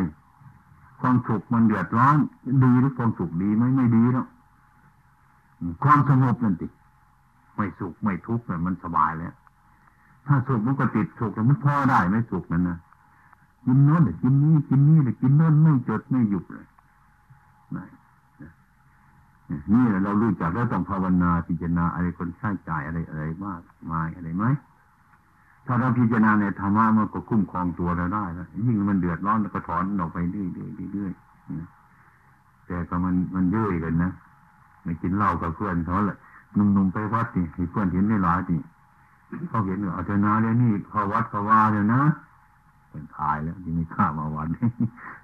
[1.02, 2.18] ความสุขมันเดือดร้อน
[2.64, 4.28] ดีหรือความสุขดีไหมไม่ดีแล้ว
[5.84, 6.68] ความสงบนั่นติ
[7.56, 9.34] ไม่สุขไม่ทุกข์เนี่ยมันสบายแล้ว
[10.28, 12.78] ถ้าสุขมันก็ติดสุขแล้วมันพอได้ไม่สุขนั่นนะ
[13.66, 16.66] กินโน้นกินนี้กินนี้เลยกินโน้นไม่จดไม่หยุดเลย
[19.74, 24.46] นี่เรารู้จักแล้วต้องภาวนาพิจารณาอะไรคนใช้จ่ายอะไรอะไรมากมายอะไรไหม
[25.66, 31.14] ถ้าเราพิจารณาในธรรมะมันก็คุ้มครองตัวเราได้แล้วยิ่งมันเดือดร้อนก็ถอนออกไปเรื่อยเรื่อยเรื่อย
[32.68, 34.12] แต่ก็มันมันเยอยกันนะ
[34.84, 36.18] ไม่กินเหล้ากับเพื่อนเขาแหละ
[36.56, 38.62] หนุ่มๆไปวัดนี่ให้เพื่อนเห็นได้หลายนี่
[39.50, 42.02] เขาเห็นว่าเอาเถอะนะเดี๋ยวนี้เขาวัดเขาว่าเดี๋ยวนะ
[42.90, 44.48] เป็นอายแล้วที่ไม่ข้ามาวัด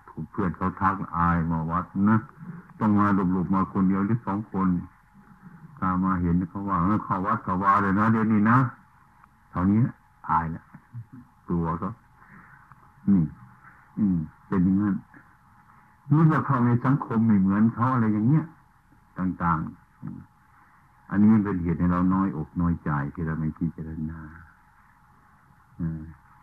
[0.10, 2.18] ถูกเพื่อนเขาทักอายมาวัดนะ
[2.80, 4.68] ต้องมาหลบๆมาคนเดียวหรือสองคน
[5.80, 8.58] ตามาเห็นเขาว่าเขาวัดเขาว่าเลยนะเดี๋ยวนี้นะ
[9.52, 9.80] เท่านี้
[10.30, 10.66] อายแล้ว
[11.50, 11.90] ตัวก็
[13.10, 13.24] นี่
[13.98, 14.18] อืม
[14.48, 14.96] เป็นอย่างนั้น
[16.12, 18.46] นี่เราเข้าในสังคมไม่เหมือนเขาอะไรอย่างเงี้ย
[19.18, 20.31] ต่างๆ
[21.12, 24.20] อันนี้เป็นเหตุให้เราน้อยอกน้อยใจที่เราไม่พิจารณา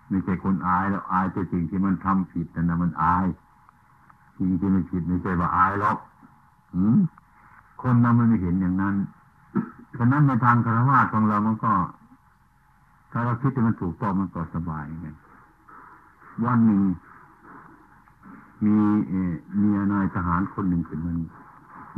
[0.08, 3.26] ไม่ใช่คนอายแล้วอายแต่สิ่งที่มันทำผิดแต่นะมันอาย
[4.36, 5.98] สิ่งที่มันผิดไม่ใช่ว่าอายหรอก
[7.82, 8.94] คนเรามันไม่เห็นอย่างนั้น
[9.98, 11.72] ฉะนั้นในทางคารวะของเรามันก็
[13.10, 15.08] ถ้าเราคิดว่มันถูกต้องมันก็สบายไง
[16.44, 16.82] วันหนึ่ง
[18.64, 18.76] มี
[19.08, 19.12] เอ
[19.60, 21.16] มีนายทหารคนหนึ่งเป็นมัน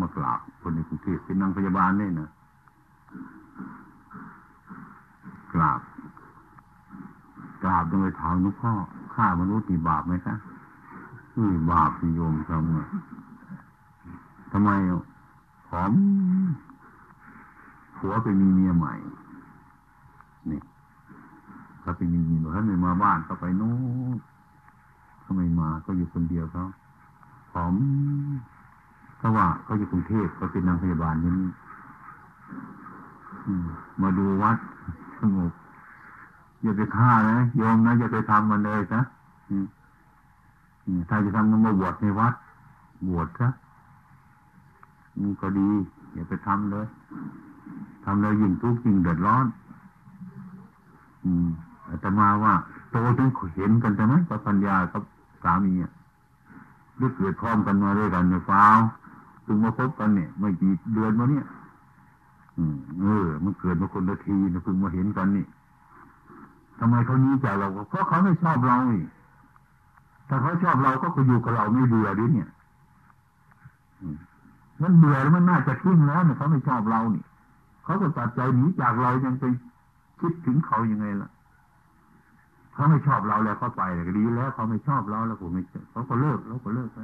[0.01, 2.29] มากราบคนในกรุงเทพเป็นนางพยาบาลเนี่ยนะ
[5.53, 5.81] กราบ
[7.63, 8.73] กราบโดยถามลวงพ่อ
[9.15, 10.35] ฆ่ามนุษย์มีบาปไหมคะ
[11.37, 12.79] อืบาปโยมทำไง
[14.53, 14.71] ทำไม
[15.69, 15.93] ผอม
[17.97, 18.95] ผัวไปมีเมียใหม่
[20.51, 20.61] นี่
[21.81, 23.73] เขาไปมีเมียเขาไม่มาบ้านเขาไปโน้
[24.15, 24.17] น
[25.21, 26.65] เขาไม่มาเขาอยู่คนเดียวเขา
[27.53, 27.75] ผอม
[29.19, 31.33] เพราะว่าเขาอยู่กรุงเทพเขาเป็นนางพยาบาลนี่
[34.03, 34.59] มาดูวัด
[35.19, 35.53] สงบ
[36.63, 39.03] อย่าไปฆ่านะโยมนะอย่าไปทำมันเลยนะ
[41.09, 42.35] ถ้าจะทำมันมาบวชในวัด
[43.09, 43.49] บวชซะ
[45.21, 45.69] นี่ก็ดี
[46.15, 46.87] อย่าไปทำเลย
[48.05, 49.47] ทำแล้วยิ่งทุกข์ยิ่งเดือดร้อน
[51.25, 51.49] อืม
[51.89, 52.55] อาตมาว่า
[52.91, 55.03] โตจนเห็นกันใช่ไหมกับปัญญากับ
[55.43, 55.93] สามีอะ
[56.99, 58.63] รือเกิดพร้อมกันมาด้วยกันในฟ้า
[59.45, 61.45] ถึงมาพบกันเนี่ยไม่กี่เดือนมาเนี่ย
[63.01, 65.47] เออ มันเกิดมาคนละทีนะเพิ่งมาเห็นกันนี่
[66.79, 69.03] ทำไมเขานี้จากเรา เพราะเขาไม่ชอบเรานี่
[70.29, 72.49] ถ้าเขาชอบเราก็คืออยู่กับเราไม่เบื่อดิเนี่ย
[74.83, 77.25] มันเบื่อแล้วมันน่าจะทิ้งแล้วเนี่ยเขาไม่ชอบเรานี่
[77.85, 79.45] เขาก็ตัดใจหนีจากเรายังไป
[80.21, 81.31] คิดถึงเขายังไงล่ะ
[82.75, 86.99] เขาไม่ชอบเราแล้วเขาไปเลยดีแล้วเขาไม่ชอบเราแล้วผมไม่เขาก็เลิกแล้วก็เลิกไป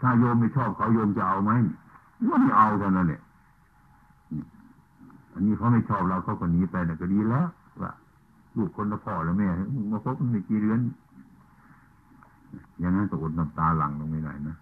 [0.00, 1.52] ถ้าโยมไม่ชอบเขาโยมจะเอาไหม
[2.28, 3.20] ก็ไม่เอากันนั่นแหละ
[5.32, 7.46] อันนี้เขาไม่ชอบเราเขาก็หนีไปแต่ก็ดีแล้ว
[7.82, 7.92] ว่า
[8.56, 9.48] ลูกคนละพ่อล้วแม่
[9.92, 10.80] มาพบกันไม่กี่เดือน
[12.80, 14.56] อย่างนั้นก็อดน้ำตาหลั่งลงไม่ได้นะ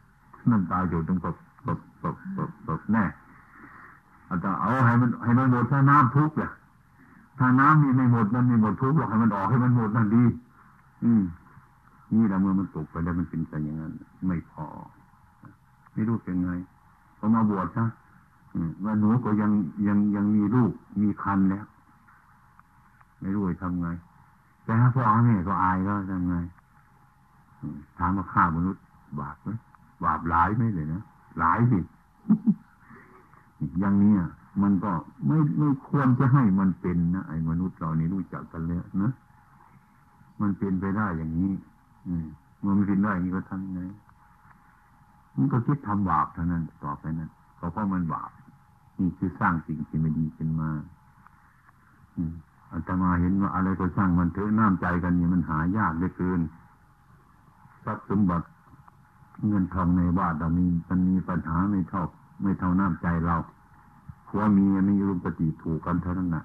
[0.50, 1.36] น้ำตาหยดต้องตบ
[1.66, 3.04] ตบตบตบตบแน่
[4.28, 6.50] อาจจะเอาให้มันให้มันหมดถ้าน้ำทุกข์อะ
[7.38, 10.24] ถ้าน้ำมีไม่หมดมันม่หมดทุกข์หรอกให้มันออกให้มันหมดนั่นดี
[11.04, 11.22] อืม
[12.14, 13.92] นี่แหละเมื่อมันตกไปแล้วมันเป็นไปอย่างนั้น
[14.26, 14.66] ไม่พอ
[15.92, 16.52] ไม่รู้เป็นไง
[17.18, 17.84] พอมาบวชซะ
[18.84, 19.50] ว่าหนูก็ยัง
[19.86, 21.64] ยังยังมีลูกมีคันแล้ว
[23.20, 23.88] ไม่รู้จะทำไง
[24.64, 26.36] แต่ถ้าพ่อแม่ก็อายก็ทำไง
[27.98, 28.82] ถามว่าฆ่ามนุษย์
[29.20, 29.48] บาปไหม
[30.04, 31.02] บาปหลายไหมเลยนะ
[31.38, 31.78] หลายสิ
[33.80, 34.14] อย่างนี้
[34.62, 34.92] มันก็
[35.26, 39.12] ไม่ไม่ควรจะให้มันเป็นนะไอ้มนุษย์เรานี่รู้จักกันเลยนะ
[40.40, 41.52] มันเป็นไปได้อย่างนี้
[42.06, 42.26] อืม
[42.64, 43.80] มันเป็นได้อย่างนี้ก็ทำไง
[45.38, 48.30] มันก็คิดทำบาปเท่านั้นต่อไปนั้นก็เพราะมันบาป
[48.98, 50.70] นี่คือสร้างสิ่งที่ไม่ดีขึ้นมา
[52.16, 52.32] อืม
[52.72, 56.40] อาตมาเห็นว่าอะไรก็สร้างมันเถอะน้ำใจกันนี่มันหายากเหลือเกิน
[57.84, 58.46] ทรัพย์สมบัติ
[59.48, 62.02] เงินทองในบ้านเรามีมันมีปัญหาไม่เท่า
[62.42, 63.36] ไม่เท่าน้ำใจเรา
[64.28, 66.44] ผัวเมียมีรุมปฏิถูกกันเท่านั้นนะ